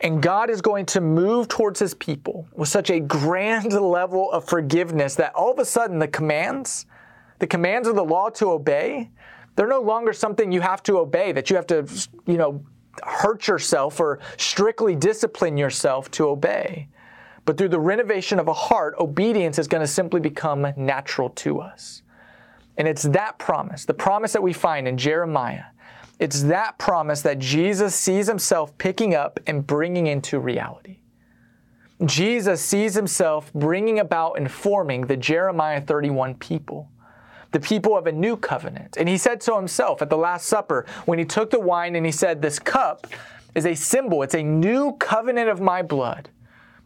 And 0.00 0.22
God 0.22 0.48
is 0.48 0.62
going 0.62 0.86
to 0.86 1.02
move 1.02 1.48
towards 1.48 1.78
his 1.78 1.92
people 1.92 2.48
with 2.54 2.70
such 2.70 2.88
a 2.88 2.98
grand 2.98 3.72
level 3.80 4.32
of 4.32 4.46
forgiveness 4.46 5.14
that 5.16 5.34
all 5.34 5.52
of 5.52 5.58
a 5.58 5.66
sudden 5.66 5.98
the 5.98 6.08
commands, 6.08 6.86
the 7.38 7.46
commands 7.46 7.86
of 7.86 7.94
the 7.94 8.04
law 8.04 8.30
to 8.30 8.50
obey, 8.50 9.10
they're 9.56 9.68
no 9.68 9.82
longer 9.82 10.14
something 10.14 10.50
you 10.50 10.62
have 10.62 10.82
to 10.84 10.98
obey, 10.98 11.32
that 11.32 11.50
you 11.50 11.56
have 11.56 11.66
to, 11.66 11.86
you 12.26 12.38
know, 12.38 12.64
hurt 13.02 13.48
yourself 13.48 14.00
or 14.00 14.18
strictly 14.36 14.94
discipline 14.94 15.56
yourself 15.56 16.10
to 16.12 16.28
obey. 16.28 16.88
But 17.44 17.56
through 17.56 17.68
the 17.68 17.80
renovation 17.80 18.38
of 18.38 18.48
a 18.48 18.52
heart, 18.52 18.94
obedience 18.98 19.58
is 19.58 19.68
going 19.68 19.80
to 19.80 19.86
simply 19.86 20.20
become 20.20 20.66
natural 20.76 21.30
to 21.30 21.60
us. 21.60 22.02
And 22.76 22.86
it's 22.86 23.02
that 23.04 23.38
promise, 23.38 23.84
the 23.84 23.94
promise 23.94 24.32
that 24.32 24.42
we 24.42 24.52
find 24.52 24.86
in 24.86 24.96
Jeremiah, 24.96 25.64
it's 26.18 26.42
that 26.44 26.78
promise 26.78 27.22
that 27.22 27.38
Jesus 27.38 27.94
sees 27.94 28.26
himself 28.26 28.76
picking 28.78 29.14
up 29.14 29.40
and 29.46 29.66
bringing 29.66 30.06
into 30.06 30.38
reality. 30.38 30.98
Jesus 32.04 32.62
sees 32.62 32.94
himself 32.94 33.52
bringing 33.52 33.98
about 33.98 34.34
and 34.34 34.50
forming 34.50 35.02
the 35.02 35.16
Jeremiah 35.16 35.80
31 35.80 36.34
people 36.36 36.88
the 37.52 37.60
people 37.60 37.96
of 37.96 38.06
a 38.06 38.12
new 38.12 38.36
covenant. 38.36 38.96
And 38.96 39.08
he 39.08 39.18
said 39.18 39.42
so 39.42 39.56
himself 39.56 40.02
at 40.02 40.10
the 40.10 40.16
Last 40.16 40.46
Supper 40.46 40.86
when 41.06 41.18
he 41.18 41.24
took 41.24 41.50
the 41.50 41.60
wine 41.60 41.96
and 41.96 42.06
he 42.06 42.12
said, 42.12 42.42
This 42.42 42.58
cup 42.58 43.06
is 43.54 43.66
a 43.66 43.74
symbol, 43.74 44.22
it's 44.22 44.34
a 44.34 44.42
new 44.42 44.92
covenant 44.92 45.48
of 45.48 45.60
my 45.60 45.82
blood. 45.82 46.30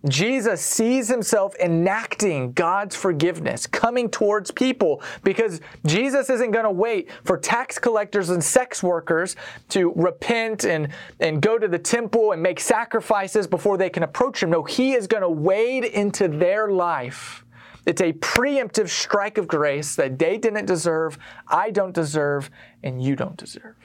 Jesus 0.09 0.61
sees 0.61 1.09
himself 1.09 1.55
enacting 1.59 2.53
God's 2.53 2.94
forgiveness 2.94 3.66
coming 3.66 4.11
towards 4.11 4.50
people 4.50 5.03
because 5.22 5.62
Jesus 5.87 6.29
isn't 6.29 6.50
going 6.50 6.64
to 6.64 6.70
wait 6.70 7.11
for 7.24 7.38
tax 7.38 7.79
collectors 7.79 8.29
and 8.29 8.44
sex 8.44 8.83
workers 8.83 9.35
to 9.70 9.92
repent 9.96 10.64
and, 10.64 10.88
and 11.20 11.40
go 11.40 11.59
to 11.59 11.68
the 11.68 11.79
temple 11.79 12.33
and 12.33 12.42
make 12.42 12.61
sacrifices 12.61 13.46
before 13.46 13.79
they 13.79 13.88
can 13.88 14.03
approach 14.03 14.42
him. 14.42 14.50
No, 14.50 14.62
he 14.62 14.92
is 14.92 15.07
going 15.07 15.22
to 15.22 15.31
wade 15.31 15.85
into 15.85 16.29
their 16.29 16.68
life 16.68 17.44
it's 17.87 18.01
a 18.01 18.12
preemptive 18.14 18.88
strike 18.88 19.38
of 19.38 19.47
grace 19.47 19.97
that 19.97 20.18
they 20.18 20.38
didn't 20.38 20.66
deserve, 20.66 21.18
I 21.49 21.70
don't 21.70 21.94
deserve, 21.94 22.51
and 22.83 23.03
you 23.03 23.14
don't 23.16 23.37
deserve. 23.37 23.77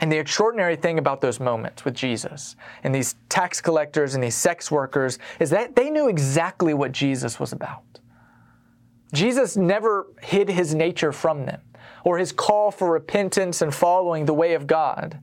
And 0.00 0.10
the 0.10 0.18
extraordinary 0.18 0.76
thing 0.76 0.98
about 0.98 1.20
those 1.20 1.38
moments 1.38 1.84
with 1.84 1.94
Jesus 1.94 2.56
and 2.82 2.94
these 2.94 3.16
tax 3.28 3.60
collectors 3.60 4.14
and 4.14 4.24
these 4.24 4.34
sex 4.34 4.70
workers 4.70 5.18
is 5.38 5.50
that 5.50 5.76
they 5.76 5.90
knew 5.90 6.08
exactly 6.08 6.72
what 6.72 6.92
Jesus 6.92 7.38
was 7.38 7.52
about. 7.52 8.00
Jesus 9.12 9.56
never 9.56 10.06
hid 10.22 10.48
his 10.48 10.74
nature 10.74 11.12
from 11.12 11.44
them 11.44 11.60
or 12.04 12.16
his 12.16 12.32
call 12.32 12.70
for 12.70 12.90
repentance 12.90 13.60
and 13.60 13.74
following 13.74 14.24
the 14.24 14.34
way 14.34 14.54
of 14.54 14.66
God. 14.66 15.20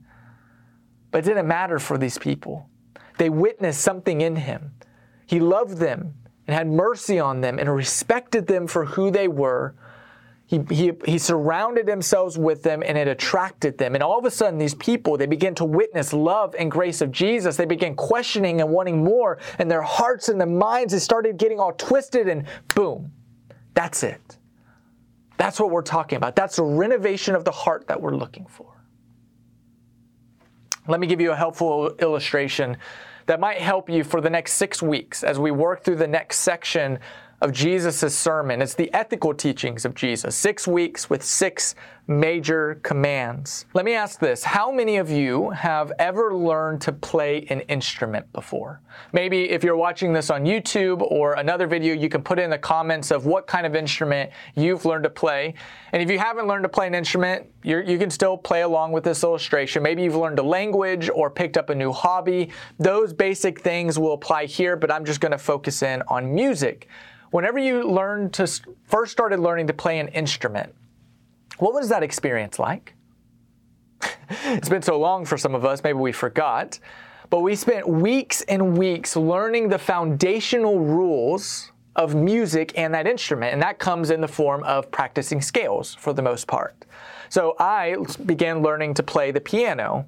But 1.10 1.19
it 1.19 1.29
didn't 1.29 1.47
matter 1.47 1.79
for 1.79 1.97
these 1.97 2.19
people. 2.19 2.69
They 3.17 3.29
witnessed 3.29 3.81
something 3.81 4.21
in 4.21 4.36
him. 4.36 4.73
He 5.25 5.39
loved 5.39 5.77
them 5.77 6.13
and 6.47 6.55
had 6.55 6.67
mercy 6.67 7.19
on 7.19 7.41
them 7.41 7.60
and 7.60 7.73
respected 7.73 8.47
them 8.47 8.67
for 8.67 8.86
who 8.86 9.12
they 9.12 9.27
were. 9.27 9.75
He, 10.45 10.62
he, 10.69 10.93
he 11.05 11.17
surrounded 11.17 11.89
himself 11.89 12.38
with 12.38 12.63
them 12.63 12.81
and 12.86 12.97
it 12.97 13.10
attracted 13.10 13.77
them. 13.77 13.95
And 13.95 14.03
all 14.03 14.17
of 14.17 14.23
a 14.23 14.31
sudden, 14.31 14.57
these 14.57 14.75
people, 14.75 15.17
they 15.17 15.25
begin 15.25 15.53
to 15.55 15.65
witness 15.65 16.13
love 16.13 16.55
and 16.57 16.71
grace 16.71 17.01
of 17.01 17.12
Jesus. 17.12 17.57
They 17.57 17.65
begin 17.65 17.95
questioning 17.95 18.62
and 18.62 18.69
wanting 18.69 19.03
more, 19.03 19.39
and 19.60 19.69
their 19.69 19.81
hearts 19.81 20.29
and 20.29 20.39
their 20.39 20.47
minds 20.47 20.93
they 20.93 20.99
started 20.99 21.36
getting 21.36 21.60
all 21.60 21.73
twisted, 21.73 22.29
and 22.29 22.45
boom, 22.73 23.12
that's 23.73 24.03
it. 24.03 24.38
That's 25.36 25.60
what 25.60 25.69
we're 25.69 25.81
talking 25.81 26.15
about. 26.15 26.38
That's 26.38 26.55
the 26.55 26.63
renovation 26.63 27.36
of 27.36 27.43
the 27.43 27.51
heart 27.51 27.88
that 27.88 28.01
we're 28.01 28.15
looking 28.15 28.45
for. 28.45 28.73
Let 30.88 31.01
me 31.01 31.07
give 31.07 31.19
you 31.19 31.33
a 31.33 31.36
helpful 31.36 31.93
illustration 31.99 32.77
that 33.27 33.39
might 33.39 33.59
help 33.59 33.89
you 33.89 34.03
for 34.03 34.19
the 34.19 34.29
next 34.29 34.53
six 34.53 34.81
weeks 34.81 35.23
as 35.23 35.37
we 35.37 35.51
work 35.51 35.83
through 35.83 35.97
the 35.97 36.07
next 36.07 36.39
section 36.39 36.99
of 37.39 37.52
Jesus' 37.52 38.17
sermon. 38.17 38.62
It's 38.62 38.73
the 38.73 38.91
ethical 38.93 39.34
teachings 39.34 39.86
of 39.86 39.93
Jesus. 39.93 40.36
Six 40.36 40.67
weeks 40.67 41.10
with 41.10 41.23
six 41.23 41.76
major 42.08 42.80
commands. 42.84 43.65
Let 43.73 43.86
me 43.86 43.93
ask 43.93 44.19
this 44.19 44.43
How 44.43 44.71
many 44.71 44.97
of 44.97 45.12
you 45.12 45.52
have 45.52 45.91
ever 46.00 46.34
learned 46.34 46.82
to 46.82 46.91
play 46.91 47.45
an 47.50 47.62
instrument 47.62 48.32
before? 48.34 48.82
Maybe 49.12 49.50
if 49.52 49.63
you're 49.63 49.78
watching 49.78 50.13
this 50.13 50.30
on 50.30 50.45
YouTube 50.45 51.02
or 51.02 51.34
another 51.34 51.67
video, 51.67 51.93
you 51.93 52.10
can 52.10 52.23
put 52.23 52.39
in 52.39 52.50
the 52.50 52.58
comments 52.58 53.12
of 53.12 53.26
what 53.26 53.45
kind 53.45 53.67
of 53.67 53.76
instrument 53.76 54.32
you've 54.56 54.86
learned 54.86 55.04
to 55.04 55.10
play. 55.10 55.54
And 55.91 56.02
if 56.02 56.10
you 56.10 56.17
haven't 56.17 56.47
learned 56.47 56.63
to 56.63 56.69
play 56.69 56.88
an 56.88 56.95
instrument, 56.95 57.45
you 57.63 57.97
can 58.00 58.10
still 58.10 58.38
play 58.38 58.62
along 58.62 58.93
with 58.93 59.04
this 59.04 59.23
illustration. 59.23 59.84
Maybe 59.84 60.02
you've 60.02 60.15
learned 60.15 60.39
a 60.39 60.43
language 60.43 61.10
or 61.13 61.30
picked 61.30 61.58
up 61.58 61.69
a 61.69 61.76
new 61.76 61.91
hobby. 61.91 62.50
Those 62.80 63.13
basic 63.13 63.62
things 63.62 64.00
will 64.00 64.13
apply 64.13 64.45
here, 64.45 64.76
but 64.76 64.89
I'm 64.89 65.06
just 65.06 65.19
going 65.19 65.34
to 65.34 65.38
focus 65.38 65.84
in 65.84 66.02
on 66.08 66.34
music. 66.34 66.88
Whenever 67.31 67.59
you 67.59 67.83
learned 67.83 68.33
to 68.33 68.47
first 68.85 69.11
started 69.11 69.39
learning 69.39 69.67
to 69.67 69.73
play 69.73 69.99
an 69.99 70.07
instrument, 70.09 70.73
what 71.57 71.73
was 71.73 71.89
that 71.89 72.03
experience 72.03 72.59
like? 72.59 72.93
it's 74.29 74.69
been 74.69 74.81
so 74.81 74.99
long 74.99 75.25
for 75.25 75.37
some 75.37 75.55
of 75.55 75.65
us, 75.65 75.83
maybe 75.83 75.97
we 75.97 76.11
forgot. 76.11 76.79
But 77.29 77.41
we 77.41 77.55
spent 77.55 77.87
weeks 77.87 78.41
and 78.43 78.77
weeks 78.77 79.15
learning 79.15 79.69
the 79.69 79.79
foundational 79.79 80.79
rules 80.79 81.71
of 81.95 82.15
music 82.15 82.71
and 82.77 82.93
that 82.93 83.07
instrument, 83.07 83.53
and 83.53 83.61
that 83.61 83.79
comes 83.79 84.11
in 84.11 84.21
the 84.21 84.27
form 84.27 84.63
of 84.63 84.89
practicing 84.91 85.41
scales 85.41 85.95
for 85.95 86.13
the 86.13 86.21
most 86.21 86.47
part. 86.47 86.85
So 87.29 87.55
I 87.59 87.97
began 88.25 88.61
learning 88.61 88.93
to 88.95 89.03
play 89.03 89.31
the 89.31 89.41
piano 89.41 90.05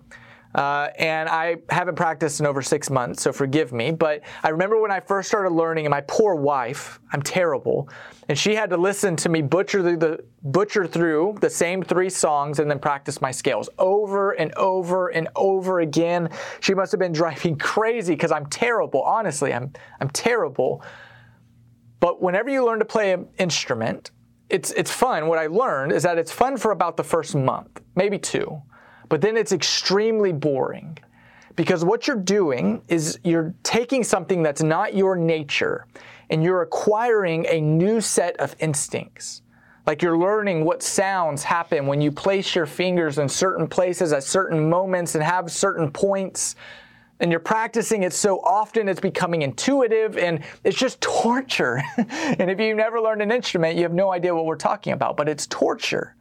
uh, 0.56 0.90
and 0.98 1.30
I 1.30 1.58
haven't 1.70 1.96
practiced 1.96 2.40
in 2.40 2.46
over 2.46 2.62
six 2.62 2.90
months, 2.90 3.22
so 3.22 3.32
forgive 3.32 3.72
me. 3.72 3.92
But 3.92 4.22
I 4.44 4.50
remember 4.50 4.82
when 4.82 4.92
I 4.92 5.00
first 5.00 5.30
started 5.30 5.52
learning, 5.52 5.86
and 5.86 5.92
my 5.92 6.02
poor 6.02 6.34
wife, 6.34 7.00
I'm 7.14 7.22
terrible, 7.22 7.88
and 8.28 8.38
she 8.38 8.56
had 8.56 8.70
to 8.72 8.78
listen 8.78 9.16
to 9.18 9.30
me 9.30 9.42
butcher 9.42 9.82
through 9.82 9.98
the 9.98 10.24
butcher 10.42 10.88
through 10.88 11.38
the 11.42 11.50
same 11.50 11.84
three 11.84 12.10
songs 12.10 12.60
and 12.60 12.70
then 12.70 12.80
practice 12.80 13.22
my 13.22 13.32
scales 13.32 13.70
over 13.78 14.32
and 14.32 14.54
over 14.56 15.10
and 15.10 15.28
over 15.36 15.82
again. 15.82 16.30
She 16.62 16.74
must 16.74 16.92
have 16.92 17.00
been 17.00 17.12
driving 17.24 17.58
crazy 17.58 18.14
because 18.14 18.32
I'm 18.32 18.46
terrible. 18.48 19.04
Honestly, 19.04 19.54
I'm 19.54 19.72
I'm 20.00 20.10
terrible. 20.10 20.84
But 22.00 22.22
whenever 22.22 22.50
you 22.50 22.66
learn 22.66 22.80
to 22.80 22.86
play 22.86 23.12
an 23.12 23.28
instrument, 23.38 24.12
it's 24.50 24.72
it's 24.72 24.92
fun. 24.92 25.28
What 25.28 25.38
I 25.38 25.48
learned 25.48 25.92
is 25.92 26.04
that 26.04 26.18
it's 26.18 26.32
fun 26.32 26.58
for 26.58 26.72
about 26.72 26.98
the 26.98 27.04
first 27.04 27.36
month, 27.36 27.82
maybe 27.96 28.18
two. 28.18 28.62
But 29.10 29.22
then 29.22 29.36
it's 29.36 29.52
extremely 29.52 30.32
boring 30.32 30.98
because 31.56 31.84
what 31.84 32.08
you're 32.08 32.16
doing 32.16 32.82
is 32.88 33.20
you're 33.24 33.54
taking 33.64 34.04
something 34.04 34.44
that's 34.44 34.64
not 34.64 34.96
your 34.96 35.16
nature 35.16 35.88
and 36.30 36.44
you're 36.44 36.62
acquiring 36.62 37.46
a 37.50 37.60
new 37.60 38.00
set 38.00 38.38
of 38.38 38.56
instincts. 38.60 39.42
Like 39.88 40.04
you're 40.04 40.18
learning 40.18 40.64
what 40.64 40.84
sounds 40.84 41.44
happen 41.44 41.88
when 41.88 42.00
you 42.00 42.12
place 42.12 42.54
your 42.54 42.68
fingers 42.68 43.18
in 43.18 43.28
certain 43.28 43.68
places 43.68 44.14
at 44.14 44.24
certain 44.24 44.70
moments 44.70 45.16
and 45.16 45.24
have 45.24 45.52
certain 45.52 45.92
points. 45.92 46.56
And 47.20 47.32
you're 47.32 47.40
practicing 47.40 48.04
it 48.04 48.14
so 48.14 48.40
often 48.42 48.88
it's 48.88 49.02
becoming 49.02 49.42
intuitive 49.42 50.18
and 50.18 50.44
it's 50.64 50.78
just 50.78 51.02
torture. 51.02 51.82
and 51.98 52.52
if 52.52 52.60
you've 52.60 52.78
never 52.78 53.02
learned 53.02 53.24
an 53.24 53.32
instrument, 53.32 53.76
you 53.78 53.84
have 53.84 53.94
no 53.94 54.12
idea 54.14 54.34
what 54.34 54.46
we're 54.46 54.56
talking 54.56 54.94
about, 54.94 55.18
but 55.18 55.28
it's 55.28 55.48
torture. 55.48 56.16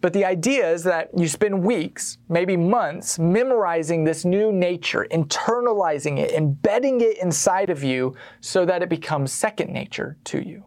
But 0.00 0.12
the 0.12 0.24
idea 0.24 0.70
is 0.70 0.84
that 0.84 1.10
you 1.16 1.26
spend 1.26 1.62
weeks, 1.62 2.18
maybe 2.28 2.56
months, 2.56 3.18
memorizing 3.18 4.04
this 4.04 4.24
new 4.24 4.52
nature, 4.52 5.06
internalizing 5.10 6.18
it, 6.18 6.32
embedding 6.32 7.00
it 7.00 7.18
inside 7.18 7.70
of 7.70 7.82
you 7.82 8.14
so 8.40 8.64
that 8.66 8.82
it 8.82 8.88
becomes 8.88 9.32
second 9.32 9.72
nature 9.72 10.16
to 10.24 10.46
you. 10.46 10.64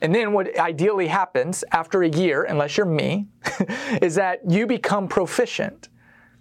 And 0.00 0.14
then 0.14 0.32
what 0.32 0.58
ideally 0.58 1.08
happens 1.08 1.64
after 1.72 2.02
a 2.02 2.08
year, 2.08 2.44
unless 2.44 2.76
you're 2.76 2.86
me, 2.86 3.26
is 4.02 4.14
that 4.16 4.40
you 4.48 4.66
become 4.66 5.08
proficient. 5.08 5.88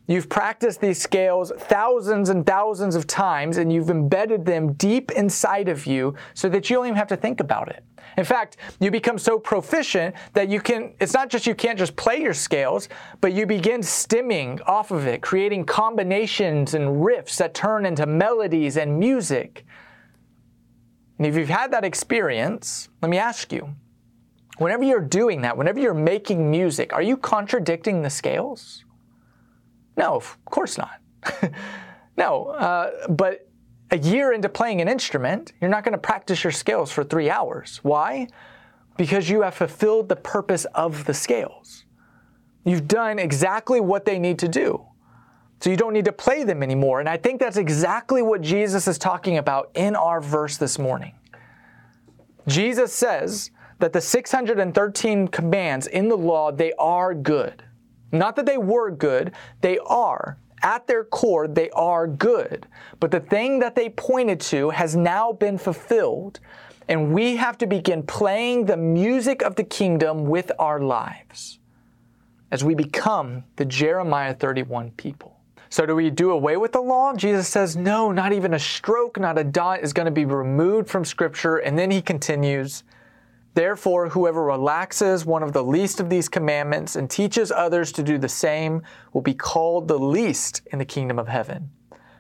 You've 0.08 0.30
practiced 0.30 0.82
these 0.82 1.02
scales 1.02 1.52
thousands 1.58 2.30
and 2.30 2.46
thousands 2.46 2.96
of 2.96 3.08
times, 3.08 3.58
and 3.58 3.74
you've 3.74 3.90
embedded 3.90 4.46
them 4.46 4.74
deep 4.74 5.12
inside 5.12 5.68
of 5.68 5.88
you 5.88 6.14
so 6.36 6.48
that 6.50 6.70
you 6.70 6.76
don't 6.76 6.88
even 6.88 6.98
have 6.98 7.08
to 7.08 7.18
think 7.18 7.40
about 7.40 7.70
it. 7.70 7.84
In 8.18 8.24
fact, 8.24 8.58
you 8.80 8.92
become 8.92 9.18
so 9.18 9.38
proficient 9.38 10.16
that 10.34 10.50
you 10.50 10.62
can, 10.62 10.94
it's 11.00 11.14
not 11.14 11.30
just 11.30 11.46
you 11.46 11.56
can't 11.56 11.78
just 11.78 11.96
play 11.96 12.22
your 12.22 12.34
scales, 12.34 12.88
but 13.22 13.34
you 13.34 13.46
begin 13.46 13.82
stimming 13.82 14.62
off 14.68 14.92
of 14.92 15.06
it, 15.08 15.22
creating 15.22 15.66
combinations 15.66 16.74
and 16.74 17.04
riffs 17.04 17.38
that 17.38 17.54
turn 17.54 17.86
into 17.86 18.06
melodies 18.06 18.78
and 18.78 18.98
music. 18.98 19.66
And 21.18 21.28
if 21.28 21.36
you've 21.36 21.50
had 21.50 21.72
that 21.72 21.84
experience, 21.84 22.90
let 23.02 23.10
me 23.10 23.18
ask 23.18 23.52
you 23.52 23.76
whenever 24.58 24.84
you're 24.84 25.02
doing 25.02 25.42
that, 25.42 25.58
whenever 25.58 25.80
you're 25.80 25.94
making 25.94 26.50
music, 26.50 26.94
are 26.94 27.02
you 27.02 27.18
contradicting 27.18 28.02
the 28.02 28.10
scales? 28.10 28.86
No, 29.98 30.16
of 30.16 30.38
course 30.46 30.78
not. 30.78 31.02
no, 32.18 32.48
uh, 32.48 33.08
but 33.10 33.48
a 33.92 33.98
year 33.98 34.34
into 34.34 34.50
playing 34.50 34.82
an 34.82 34.88
instrument, 34.88 35.54
you're 35.62 35.70
not 35.70 35.84
going 35.84 35.94
to 35.94 35.98
practice 35.98 36.44
your 36.44 36.52
scales 36.52 36.92
for 36.92 37.04
three 37.04 37.30
hours. 37.30 37.80
Why? 37.84 38.28
Because 38.98 39.30
you 39.30 39.42
have 39.42 39.56
fulfilled 39.56 40.10
the 40.10 40.16
purpose 40.16 40.66
of 40.76 41.06
the 41.06 41.14
scales. 41.14 41.86
You've 42.64 42.88
done 42.88 43.20
exactly 43.20 43.80
what 43.80 44.06
they 44.06 44.18
need 44.18 44.40
to 44.40 44.48
do. 44.48 44.86
So 45.62 45.70
you 45.70 45.78
don't 45.78 45.94
need 45.94 46.06
to 46.06 46.12
play 46.12 46.44
them 46.44 46.64
anymore. 46.64 47.00
And 47.00 47.08
I 47.08 47.18
think 47.18 47.40
that's 47.40 47.58
exactly 47.58 48.22
what 48.22 48.42
Jesus 48.42 48.88
is 48.88 48.98
talking 48.98 49.38
about 49.38 49.72
in 49.76 49.96
our 49.96 50.20
verse 50.20 50.58
this 50.58 50.78
morning. 50.78 51.14
Jesus 52.48 52.94
says 52.94 53.52
that 53.80 53.94
the 53.94 54.02
613 54.02 55.28
commands 55.28 55.88
in 55.88 56.10
the 56.10 56.18
law, 56.18 56.52
they 56.52 56.74
are 56.74 57.14
good. 57.14 57.64
Not 58.12 58.36
that 58.36 58.46
they 58.46 58.58
were 58.58 58.92
good, 58.92 59.32
they 59.62 59.78
are. 59.80 60.38
At 60.66 60.88
their 60.88 61.04
core, 61.04 61.48
they 61.48 61.70
are 61.70 62.08
good. 62.08 62.66
But 63.00 63.12
the 63.12 63.20
thing 63.20 63.60
that 63.60 63.76
they 63.76 63.90
pointed 63.90 64.40
to 64.42 64.72
has 64.72 64.96
now 64.96 65.32
been 65.32 65.60
fulfilled, 65.60 66.40
and 66.90 67.14
we 67.14 67.36
have 67.36 67.60
to 67.60 67.68
begin 67.68 68.02
playing 68.02 68.66
the 68.66 68.76
music 68.76 69.44
of 69.44 69.56
the 69.56 69.64
kingdom 69.64 70.26
with 70.26 70.52
our 70.58 70.80
lives 70.80 71.60
as 72.50 72.64
we 72.64 72.74
become 72.74 73.44
the 73.58 73.66
Jeremiah 73.66 74.34
31 74.34 74.90
people. 74.98 75.38
So, 75.70 75.86
do 75.86 75.94
we 75.94 76.10
do 76.10 76.32
away 76.32 76.58
with 76.58 76.72
the 76.72 76.82
law? 76.82 77.14
Jesus 77.14 77.48
says, 77.48 77.76
no, 77.76 78.12
not 78.12 78.34
even 78.34 78.56
a 78.56 78.60
stroke, 78.60 79.20
not 79.20 79.38
a 79.38 79.44
dot 79.44 79.82
is 79.82 79.94
going 79.94 80.06
to 80.06 80.12
be 80.12 80.26
removed 80.26 80.90
from 80.90 81.06
Scripture. 81.06 81.58
And 81.58 81.78
then 81.78 81.92
he 81.92 82.02
continues, 82.02 82.84
Therefore, 83.56 84.10
whoever 84.10 84.44
relaxes 84.44 85.26
one 85.26 85.42
of 85.42 85.54
the 85.54 85.64
least 85.64 86.02
of 86.02 86.10
these 86.10 86.28
commandments 86.28 86.98
and 86.98 87.10
teaches 87.10 87.54
others 87.54 87.94
to 87.94 88.04
do 88.04 88.18
the 88.18 88.28
same 88.28 88.82
will 89.14 89.22
be 89.22 89.34
called 89.34 89.88
the 89.88 89.98
least 89.98 90.62
in 90.74 90.78
the 90.78 90.86
kingdom 90.86 91.18
of 91.18 91.30
heaven. 91.30 91.70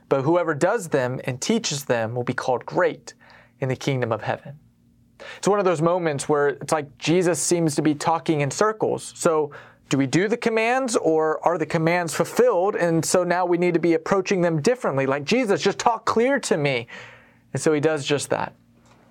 But 0.08 0.22
whoever 0.22 0.56
does 0.56 0.88
them 0.88 1.20
and 1.26 1.42
teaches 1.42 1.84
them 1.84 2.16
will 2.16 2.24
be 2.24 2.34
called 2.34 2.66
great 2.66 3.16
in 3.60 3.68
the 3.68 3.76
kingdom 3.76 4.14
of 4.14 4.22
heaven. 4.22 4.58
It's 5.38 5.48
one 5.48 5.60
of 5.60 5.66
those 5.66 5.82
moments 5.82 6.30
where 6.30 6.50
it's 6.50 6.72
like 6.72 6.98
Jesus 6.98 7.42
seems 7.42 7.76
to 7.76 7.82
be 7.82 7.96
talking 7.96 8.40
in 8.40 8.50
circles. 8.50 9.12
So, 9.16 9.52
do 9.90 9.98
we 9.98 10.08
do 10.08 10.28
the 10.28 10.38
commands 10.38 10.96
or 10.96 11.46
are 11.46 11.58
the 11.58 11.66
commands 11.66 12.14
fulfilled? 12.14 12.76
And 12.76 13.06
so 13.06 13.24
now 13.24 13.46
we 13.46 13.58
need 13.58 13.76
to 13.76 13.80
be 13.80 13.94
approaching 13.94 14.42
them 14.42 14.62
differently. 14.62 15.06
Like, 15.06 15.26
Jesus, 15.26 15.62
just 15.62 15.78
talk 15.78 16.06
clear 16.06 16.40
to 16.40 16.58
me. 16.58 16.88
And 17.54 17.62
so 17.62 17.72
he 17.72 17.80
does 17.80 18.04
just 18.04 18.30
that. 18.32 18.56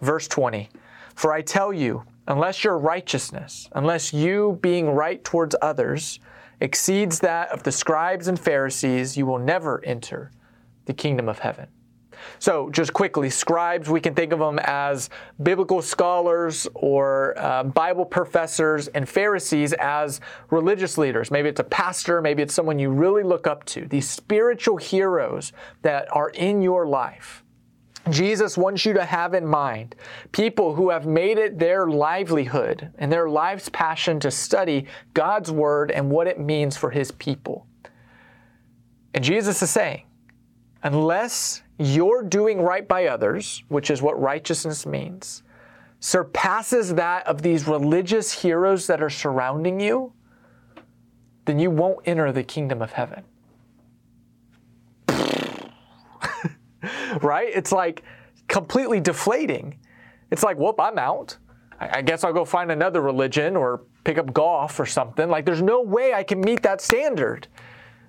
Verse 0.01 0.27
20 0.27 0.71
For 1.15 1.33
I 1.33 1.43
tell 1.43 1.73
you, 1.73 2.05
unless 2.27 2.65
your 2.65 2.79
righteousness, 2.79 3.69
unless 3.73 4.13
you 4.13 4.59
being 4.63 4.91
right 4.91 5.23
towards 5.25 5.55
others, 5.61 6.21
exceeds 6.61 7.21
that 7.21 7.51
of 7.51 7.63
the 7.63 7.73
scribes 7.73 8.29
and 8.29 8.39
Pharisees, 8.39 9.17
you 9.17 9.27
will 9.27 9.39
never 9.39 9.85
enter 9.85 10.31
the 10.87 10.95
kingdom 10.95 11.29
of 11.29 11.41
heaven. 11.41 11.69
So, 12.39 12.71
just 12.71 12.93
quickly, 12.93 13.29
scribes, 13.29 13.91
we 13.91 14.01
can 14.01 14.15
think 14.15 14.33
of 14.33 14.39
them 14.39 14.59
as 14.63 15.11
biblical 15.43 15.83
scholars 15.83 16.67
or 16.75 17.35
uh, 17.39 17.65
Bible 17.65 18.05
professors, 18.05 18.89
and 18.89 19.09
Pharisees 19.09 19.73
as 19.75 20.21
religious 20.51 20.97
leaders. 20.97 21.31
Maybe 21.31 21.49
it's 21.49 21.61
a 21.61 21.65
pastor, 21.65 22.23
maybe 22.23 22.43
it's 22.43 22.55
someone 22.55 22.79
you 22.79 22.91
really 22.91 23.23
look 23.23 23.47
up 23.47 23.65
to, 23.67 23.87
these 23.87 24.09
spiritual 24.09 24.77
heroes 24.77 25.53
that 25.83 26.09
are 26.15 26.31
in 26.31 26.63
your 26.63 26.87
life. 26.87 27.44
Jesus 28.11 28.59
wants 28.59 28.85
you 28.85 28.93
to 28.93 29.05
have 29.05 29.33
in 29.35 29.47
mind 29.47 29.95
people 30.33 30.75
who 30.75 30.91
have 30.91 31.07
made 31.07 31.39
it 31.39 31.59
their 31.59 31.87
livelihood 31.87 32.93
and 32.99 33.11
their 33.11 33.29
life's 33.29 33.71
passion 33.71 34.21
to 34.21 34.31
study 34.31 34.87
God's 35.15 35.51
Word 35.51 35.91
and 35.91 36.11
what 36.11 36.27
it 36.27 36.39
means 36.39 36.77
for 36.77 36.91
His 36.91 37.11
people. 37.13 37.67
And 39.15 39.25
Jesus 39.25 39.63
is 39.63 39.71
saying, 39.71 40.05
unless 40.83 41.63
you're 41.79 42.23
doing 42.23 42.61
right 42.61 42.87
by 42.87 43.07
others, 43.07 43.63
which 43.69 43.91
is 43.91 44.03
what 44.03 44.21
righteousness 44.21 44.85
means, 44.85 45.43
surpasses 46.01 46.95
that 46.95 47.27
of 47.27 47.41
these 47.41 47.67
religious 47.67 48.33
heroes 48.33 48.87
that 48.87 49.03
are 49.03 49.11
surrounding 49.11 49.81
you, 49.81 50.13
then 51.47 51.59
you 51.59 51.71
won't 51.71 52.07
enter 52.07 52.33
the 52.33 52.43
kingdom 52.43 52.83
of 52.83 52.93
heaven. 52.93 53.25
Right? 57.23 57.49
It's 57.55 57.73
like 57.73 58.03
completely 58.49 59.01
deflating. 59.01 59.79
It's 60.31 60.43
like, 60.43 60.57
whoop, 60.57 60.81
I'm 60.81 60.99
out. 60.99 61.37
I 61.81 62.03
guess 62.03 62.25
I'll 62.25 62.33
go 62.33 62.45
find 62.45 62.71
another 62.71 63.01
religion 63.01 63.57
or 63.57 63.83
pick 64.05 64.19
up 64.19 64.33
golf 64.33 64.79
or 64.79 64.87
something. 64.87 65.29
Like, 65.29 65.45
there's 65.45 65.63
no 65.63 65.83
way 65.83 66.15
I 66.15 66.23
can 66.23 66.41
meet 66.41 66.63
that 66.63 66.81
standard. 66.81 67.49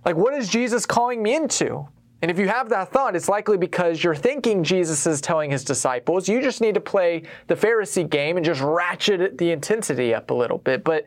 Like, 0.05 0.15
what 0.15 0.33
is 0.33 0.49
Jesus 0.49 0.85
calling 0.85 1.23
me 1.23 1.35
into? 1.35 1.87
And 2.21 2.31
if 2.31 2.39
you 2.39 2.47
have 2.47 2.69
that 2.69 2.91
thought, 2.91 3.15
it's 3.15 3.27
likely 3.29 3.57
because 3.57 4.03
you're 4.03 4.15
thinking 4.15 4.63
Jesus 4.63 5.05
is 5.05 5.19
telling 5.19 5.51
his 5.51 5.63
disciples. 5.63 6.29
You 6.29 6.41
just 6.41 6.61
need 6.61 6.75
to 6.75 6.79
play 6.79 7.23
the 7.47 7.55
Pharisee 7.55 8.09
game 8.09 8.37
and 8.37 8.45
just 8.45 8.61
ratchet 8.61 9.37
the 9.37 9.51
intensity 9.51 10.13
up 10.13 10.31
a 10.31 10.33
little 10.33 10.57
bit. 10.57 10.83
But 10.83 11.05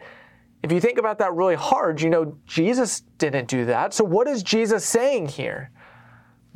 if 0.63 0.71
you 0.71 0.81
think 0.81 0.99
about 0.99 1.19
that 1.19 1.33
really 1.35 1.55
hard, 1.55 2.01
you 2.01 2.11
know, 2.11 2.37
Jesus 2.47 3.03
didn't 3.19 3.49
do 3.49 3.65
that. 3.67 3.95
So, 3.95 4.05
what 4.05 4.29
is 4.29 4.43
Jesus 4.43 4.85
saying 4.85 5.29
here? 5.29 5.71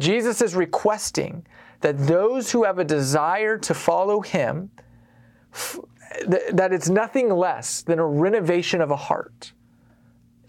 Jesus 0.02 0.42
is 0.42 0.54
requesting 0.54 1.46
that 1.80 1.96
those 1.98 2.50
who 2.50 2.64
have 2.64 2.78
a 2.78 2.84
desire 2.84 3.56
to 3.58 3.74
follow 3.74 4.20
him, 4.20 4.70
that 6.26 6.72
it's 6.72 6.88
nothing 6.88 7.30
less 7.30 7.82
than 7.82 7.98
a 7.98 8.06
renovation 8.06 8.80
of 8.80 8.90
a 8.90 8.96
heart. 8.96 9.52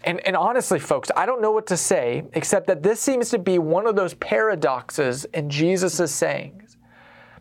And, 0.02 0.20
and 0.26 0.36
honestly, 0.36 0.78
folks, 0.78 1.10
I 1.16 1.24
don't 1.24 1.40
know 1.40 1.52
what 1.52 1.66
to 1.68 1.76
say 1.76 2.24
except 2.34 2.66
that 2.66 2.82
this 2.82 3.00
seems 3.00 3.30
to 3.30 3.38
be 3.38 3.58
one 3.58 3.86
of 3.86 3.96
those 3.96 4.14
paradoxes 4.14 5.24
in 5.26 5.48
Jesus' 5.48 6.12
sayings. 6.12 6.76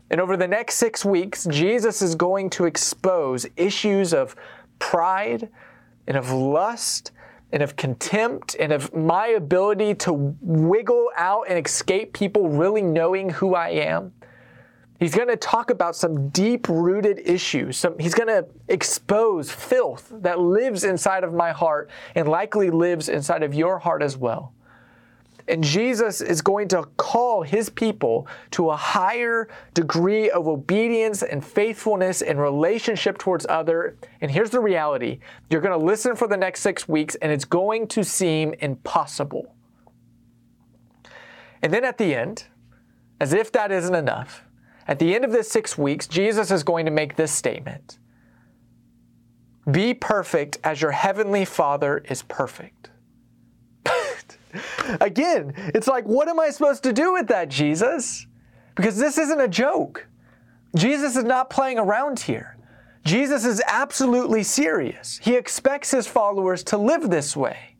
And 0.09 0.21
over 0.21 0.37
the 0.37 0.47
next 0.47 0.75
six 0.75 1.03
weeks, 1.03 1.45
Jesus 1.49 2.01
is 2.01 2.15
going 2.15 2.49
to 2.51 2.65
expose 2.65 3.45
issues 3.57 4.13
of 4.13 4.35
pride 4.79 5.49
and 6.07 6.15
of 6.15 6.31
lust 6.31 7.11
and 7.53 7.61
of 7.61 7.75
contempt 7.75 8.55
and 8.59 8.73
of 8.73 8.93
my 8.95 9.27
ability 9.27 9.93
to 9.93 10.35
wiggle 10.41 11.09
out 11.15 11.45
and 11.47 11.63
escape 11.63 12.11
people 12.11 12.49
really 12.49 12.81
knowing 12.81 13.29
who 13.29 13.53
I 13.53 13.69
am. 13.69 14.11
He's 14.99 15.13
going 15.13 15.27
to 15.27 15.37
talk 15.37 15.69
about 15.69 15.95
some 15.95 16.29
deep 16.29 16.67
rooted 16.67 17.21
issues. 17.23 17.77
Some, 17.77 17.97
he's 17.99 18.15
going 18.15 18.27
to 18.27 18.47
expose 18.69 19.51
filth 19.51 20.11
that 20.15 20.39
lives 20.39 20.83
inside 20.83 21.23
of 21.23 21.33
my 21.33 21.51
heart 21.51 21.91
and 22.15 22.27
likely 22.27 22.71
lives 22.71 23.07
inside 23.07 23.43
of 23.43 23.53
your 23.53 23.77
heart 23.77 24.01
as 24.01 24.17
well. 24.17 24.53
And 25.47 25.61
Jesus 25.61 26.21
is 26.21 26.41
going 26.41 26.69
to 26.69 26.83
call 26.95 27.43
his 27.43 27.69
people 27.69 28.27
to 28.51 28.69
a 28.69 28.77
higher 28.77 29.49
degree 29.73 30.29
of 30.29 30.47
obedience 30.47 31.21
and 31.21 31.43
faithfulness 31.43 32.21
and 32.21 32.39
relationship 32.39 33.17
towards 33.17 33.45
other. 33.49 33.97
And 34.21 34.31
here's 34.31 34.51
the 34.51 34.61
reality. 34.61 35.19
You're 35.49 35.59
going 35.59 35.77
to 35.77 35.85
listen 35.85 36.15
for 36.15 36.27
the 36.27 36.37
next 36.37 36.61
6 36.61 36.87
weeks 36.87 37.15
and 37.15 37.29
it's 37.29 37.43
going 37.43 37.87
to 37.89 38.05
seem 38.05 38.53
impossible. 38.59 39.53
And 41.61 41.73
then 41.73 41.83
at 41.83 41.97
the 41.97 42.15
end, 42.15 42.45
as 43.19 43.33
if 43.33 43.51
that 43.51 43.71
isn't 43.71 43.95
enough, 43.95 44.45
at 44.87 44.99
the 44.99 45.13
end 45.13 45.25
of 45.25 45.31
this 45.31 45.49
6 45.51 45.77
weeks, 45.77 46.07
Jesus 46.07 46.51
is 46.51 46.63
going 46.63 46.85
to 46.85 46.91
make 46.91 47.17
this 47.17 47.33
statement. 47.33 47.99
Be 49.69 49.93
perfect 49.93 50.57
as 50.63 50.81
your 50.81 50.91
heavenly 50.91 51.43
Father 51.43 52.03
is 52.09 52.21
perfect. 52.23 52.91
Again, 55.01 55.53
it's 55.73 55.87
like, 55.87 56.05
what 56.05 56.27
am 56.27 56.39
I 56.39 56.49
supposed 56.49 56.83
to 56.83 56.93
do 56.93 57.13
with 57.13 57.27
that, 57.27 57.49
Jesus? 57.49 58.27
Because 58.75 58.97
this 58.97 59.17
isn't 59.17 59.39
a 59.39 59.47
joke. 59.47 60.07
Jesus 60.75 61.15
is 61.15 61.23
not 61.23 61.49
playing 61.49 61.79
around 61.79 62.19
here. 62.19 62.57
Jesus 63.05 63.45
is 63.45 63.61
absolutely 63.67 64.43
serious. 64.43 65.19
He 65.21 65.35
expects 65.35 65.91
his 65.91 66.07
followers 66.07 66.63
to 66.65 66.77
live 66.77 67.09
this 67.09 67.35
way. 67.35 67.75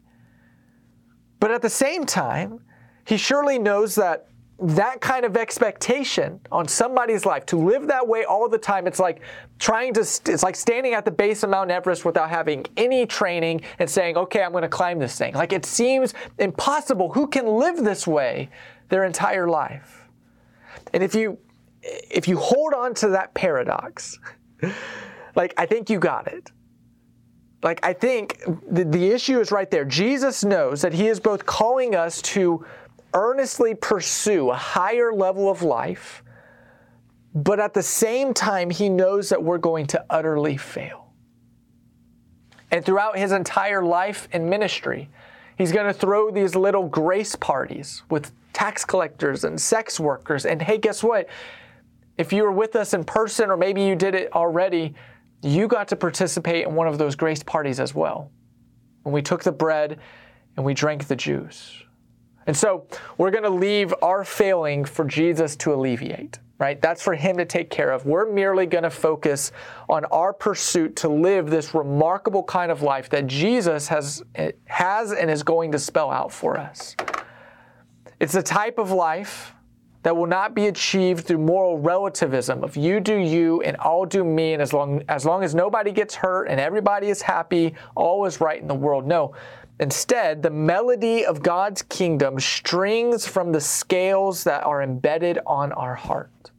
But 1.40 1.52
at 1.52 1.62
the 1.62 1.70
same 1.70 2.06
time, 2.06 2.60
he 3.06 3.18
surely 3.18 3.58
knows 3.60 3.96
that 3.96 4.28
that 4.64 5.02
kind 5.02 5.26
of 5.26 5.36
expectation 5.36 6.40
on 6.52 6.68
somebody's 6.68 7.26
life 7.26 7.46
to 7.46 7.58
live 7.58 7.88
that 7.88 8.08
way 8.08 8.24
all 8.24 8.48
the 8.48 8.58
time 8.58 8.88
it's 8.88 9.00
like 9.00 9.22
trying 9.60 9.94
to 9.94 10.00
it's 10.02 10.44
like 10.44 10.56
standing 10.56 10.94
at 10.94 11.06
the 11.06 11.12
base 11.12 11.44
of 11.44 11.50
mount 11.50 11.70
everest 11.70 12.06
without 12.06 12.30
having 12.30 12.66
any 12.78 13.06
training 13.06 13.62
and 13.80 13.90
saying 13.90 14.16
okay 14.16 14.42
i'm 14.42 14.52
going 14.52 14.62
to 14.62 14.70
climb 14.70 15.00
this 15.00 15.18
thing. 15.18 15.34
Like 15.34 15.54
it 15.54 15.66
seems 15.66 16.14
impossible. 16.40 17.14
Who 17.14 17.28
can 17.28 17.46
live 17.46 17.78
this 17.78 18.08
way 18.08 18.50
their 18.90 19.04
entire 19.06 19.48
life? 19.48 20.08
And 20.94 21.04
if 21.04 21.14
you 21.14 21.38
if 21.82 22.28
you 22.28 22.38
hold 22.38 22.74
on 22.74 22.94
to 22.96 23.10
that 23.10 23.34
paradox 23.34 24.18
like 25.36 25.54
i 25.58 25.66
think 25.66 25.90
you 25.90 26.00
got 26.00 26.28
it. 26.28 26.52
Like 27.62 27.80
i 27.86 27.94
think 27.94 28.42
the, 28.70 28.84
the 28.84 29.12
issue 29.12 29.40
is 29.40 29.52
right 29.52 29.70
there. 29.70 29.86
Jesus 29.86 30.44
knows 30.44 30.82
that 30.82 30.94
he 30.94 31.08
is 31.08 31.20
both 31.20 31.46
calling 31.46 31.96
us 31.96 32.22
to 32.34 32.66
earnestly 33.14 33.76
pursue 33.76 34.50
a 34.50 34.56
higher 34.56 35.14
level 35.14 35.50
of 35.50 35.62
life, 35.62 36.24
but 37.36 37.60
at 37.60 37.74
the 37.74 37.84
same 37.84 38.34
time, 38.34 38.70
he 38.70 38.90
knows 38.90 39.30
that 39.30 39.44
we're 39.44 39.58
going 39.58 39.88
to 39.88 40.06
utterly 40.10 40.58
fail. 40.58 41.14
And 42.72 42.84
throughout 42.84 43.18
his 43.18 43.32
entire 43.32 43.84
life 43.84 44.28
and 44.32 44.50
ministry, 44.50 45.10
he's 45.58 45.72
going 45.72 45.86
to 45.86 45.94
throw 45.94 46.32
these 46.32 46.56
little 46.56 46.88
grace 46.88 47.36
parties 47.36 48.04
with 48.10 48.32
tax 48.54 48.86
collectors 48.86 49.44
and 49.44 49.60
sex 49.60 50.00
workers. 50.00 50.46
And 50.46 50.62
hey, 50.62 50.78
guess 50.78 51.04
what? 51.04 51.28
If 52.18 52.32
you 52.32 52.44
were 52.44 52.52
with 52.52 52.76
us 52.76 52.94
in 52.94 53.04
person, 53.04 53.50
or 53.50 53.58
maybe 53.58 53.84
you 53.84 53.96
did 53.96 54.16
it 54.16 54.34
already, 54.34 54.94
you 55.42 55.68
got 55.68 55.88
to 55.90 55.96
participate 55.96 56.66
in 56.66 56.74
one 56.74 56.88
of 56.88 56.98
those 56.98 57.16
grace 57.16 57.44
parties 57.44 57.80
as 57.80 57.94
well. 57.94 58.32
When 59.04 59.14
we 59.14 59.22
took 59.22 59.44
the 59.44 59.52
bread 59.52 60.00
and 60.56 60.66
we 60.66 60.74
drank 60.74 61.08
the 61.08 61.16
juice. 61.16 61.84
And 62.48 62.56
so 62.56 62.88
we're 63.18 63.32
going 63.32 63.44
to 63.44 63.50
leave 63.50 63.94
our 64.02 64.24
failing 64.24 64.86
for 64.86 65.06
Jesus 65.06 65.56
to 65.58 65.74
alleviate, 65.74 66.40
right? 66.60 66.82
That's 66.82 67.02
for 67.02 67.16
Him 67.16 67.38
to 67.38 67.46
take 67.46 67.70
care 67.70 67.92
of. 67.92 68.06
We're 68.06 68.32
merely 68.32 68.66
going 68.66 68.84
to 68.84 68.90
focus 68.90 69.52
on 69.90 70.06
our 70.06 70.34
pursuit 70.34 70.96
to 70.98 71.10
live 71.10 71.50
this 71.50 71.74
remarkable 71.74 72.44
kind 72.44 72.72
of 72.72 72.82
life 72.82 73.10
that 73.10 73.28
Jesus 73.28 73.88
has, 73.88 74.24
has 74.66 75.12
and 75.12 75.30
is 75.30 75.44
going 75.44 75.72
to 75.72 75.80
spell 75.80 76.12
out 76.12 76.32
for 76.32 76.58
us. 76.58 76.96
It's 78.20 78.36
a 78.36 78.44
type 78.44 78.78
of 78.78 78.92
life 78.92 79.54
that 80.04 80.16
will 80.16 80.28
not 80.28 80.54
be 80.54 80.68
achieved 80.68 81.26
through 81.26 81.38
moral 81.38 81.78
relativism 81.78 82.62
of 82.64 82.76
you 82.76 83.00
do 83.00 83.16
you 83.16 83.62
and 83.62 83.78
I'll 83.80 84.06
do 84.06 84.24
me, 84.24 84.54
and 84.54 84.62
as 84.62 84.74
long 84.74 85.02
as, 85.08 85.26
long 85.26 85.44
as 85.44 85.56
nobody 85.56 85.92
gets 85.92 86.14
hurt 86.14 86.46
and 86.50 86.60
everybody 86.60 87.08
is 87.08 87.22
happy, 87.22 87.74
all 87.96 88.26
is 88.26 88.42
right 88.42 88.62
in 88.62 88.68
the 88.68 88.76
world. 88.76 89.08
No 89.08 89.34
Instead, 89.80 90.44
the 90.44 90.50
melody 90.50 91.26
of 91.26 91.42
God's 91.42 91.82
kingdom 91.82 92.40
strings 92.40 93.28
from 93.28 93.52
the 93.52 93.62
scales 93.62 94.44
that 94.44 94.64
are 94.64 94.84
embedded 94.84 95.40
on 95.46 95.72
our 95.72 95.96
heart. 95.96 96.52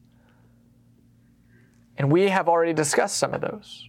And 1.97 2.11
we 2.11 2.29
have 2.29 2.49
already 2.49 2.73
discussed 2.73 3.17
some 3.17 3.33
of 3.33 3.41
those. 3.41 3.89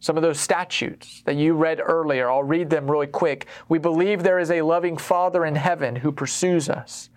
Some 0.00 0.16
of 0.16 0.22
those 0.22 0.40
statutes 0.40 1.22
that 1.26 1.36
you 1.36 1.54
read 1.54 1.80
earlier, 1.80 2.28
I'll 2.28 2.42
read 2.42 2.70
them 2.70 2.90
really 2.90 3.06
quick. 3.06 3.46
We 3.68 3.78
believe 3.78 4.22
there 4.22 4.40
is 4.40 4.50
a 4.50 4.62
loving 4.62 4.96
Father 4.96 5.44
in 5.44 5.54
heaven 5.54 5.94
who 5.96 6.10
pursues 6.10 6.68
us. 6.68 7.08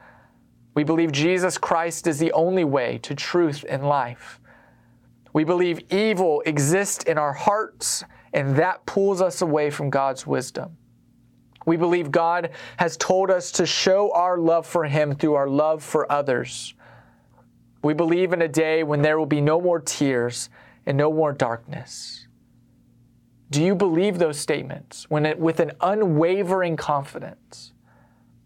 We 0.75 0.83
believe 0.83 1.11
Jesus 1.11 1.57
Christ 1.57 2.05
is 2.05 2.19
the 2.19 2.33
only 2.33 2.65
way 2.65 2.99
to 2.99 3.15
truth 3.15 3.65
and 3.67 3.87
life. 3.87 4.39
We 5.33 5.45
believe 5.45 5.91
evil 5.91 6.43
exists 6.45 7.05
in 7.05 7.17
our 7.17 7.33
hearts, 7.33 8.03
and 8.33 8.55
that 8.57 8.85
pulls 8.85 9.21
us 9.21 9.41
away 9.41 9.69
from 9.69 9.89
God's 9.89 10.27
wisdom. 10.27 10.77
We 11.65 11.77
believe 11.77 12.11
God 12.11 12.51
has 12.77 12.95
told 12.97 13.31
us 13.31 13.51
to 13.53 13.65
show 13.65 14.11
our 14.13 14.37
love 14.37 14.65
for 14.65 14.85
Him 14.85 15.15
through 15.15 15.33
our 15.33 15.49
love 15.49 15.83
for 15.83 16.09
others. 16.11 16.75
We 17.83 17.93
believe 17.93 18.33
in 18.33 18.41
a 18.41 18.47
day 18.47 18.83
when 18.83 19.01
there 19.01 19.19
will 19.19 19.25
be 19.25 19.41
no 19.41 19.59
more 19.59 19.79
tears 19.79 20.49
and 20.85 20.97
no 20.97 21.11
more 21.11 21.33
darkness. 21.33 22.27
Do 23.49 23.63
you 23.63 23.75
believe 23.75 24.17
those 24.17 24.39
statements 24.39 25.09
when 25.09 25.25
it, 25.25 25.39
with 25.39 25.59
an 25.59 25.71
unwavering 25.81 26.77
confidence? 26.77 27.73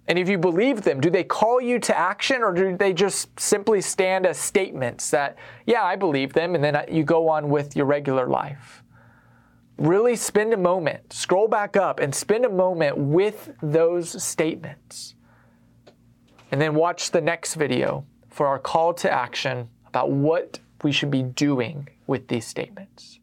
And 0.08 0.18
if 0.18 0.28
you 0.28 0.38
believe 0.38 0.82
them, 0.82 1.00
do 1.00 1.10
they 1.10 1.24
call 1.24 1.62
you 1.62 1.78
to 1.80 1.98
action 1.98 2.42
or 2.42 2.52
do 2.52 2.76
they 2.76 2.94
just 2.94 3.40
simply 3.40 3.80
stand 3.80 4.26
as 4.26 4.38
statements 4.38 5.12
that, 5.12 5.38
yeah, 5.68 5.84
I 5.84 5.96
believe 5.96 6.34
them, 6.34 6.56
and 6.56 6.64
then 6.64 6.84
you 6.90 7.04
go 7.04 7.30
on 7.30 7.50
with 7.50 7.76
your 7.76 7.86
regular 7.86 8.28
life? 8.28 8.79
Really 9.80 10.16
spend 10.16 10.54
a 10.54 10.58
moment, 10.58 11.14
scroll 11.14 11.48
back 11.48 11.78
up 11.78 12.00
and 12.00 12.14
spend 12.14 12.46
a 12.46 12.50
moment 12.50 12.98
with 12.98 13.52
those 13.62 14.22
statements. 14.22 15.16
And 16.52 16.60
then 16.60 16.76
watch 16.76 17.12
the 17.12 17.22
next 17.22 17.56
video 17.56 18.06
for 18.30 18.48
our 18.48 18.60
call 18.60 18.94
to 18.96 19.12
action 19.12 19.70
about 19.88 20.12
what 20.12 20.60
we 20.84 20.92
should 20.92 21.12
be 21.12 21.24
doing 21.24 21.88
with 22.08 22.28
these 22.28 22.46
statements. 22.46 23.19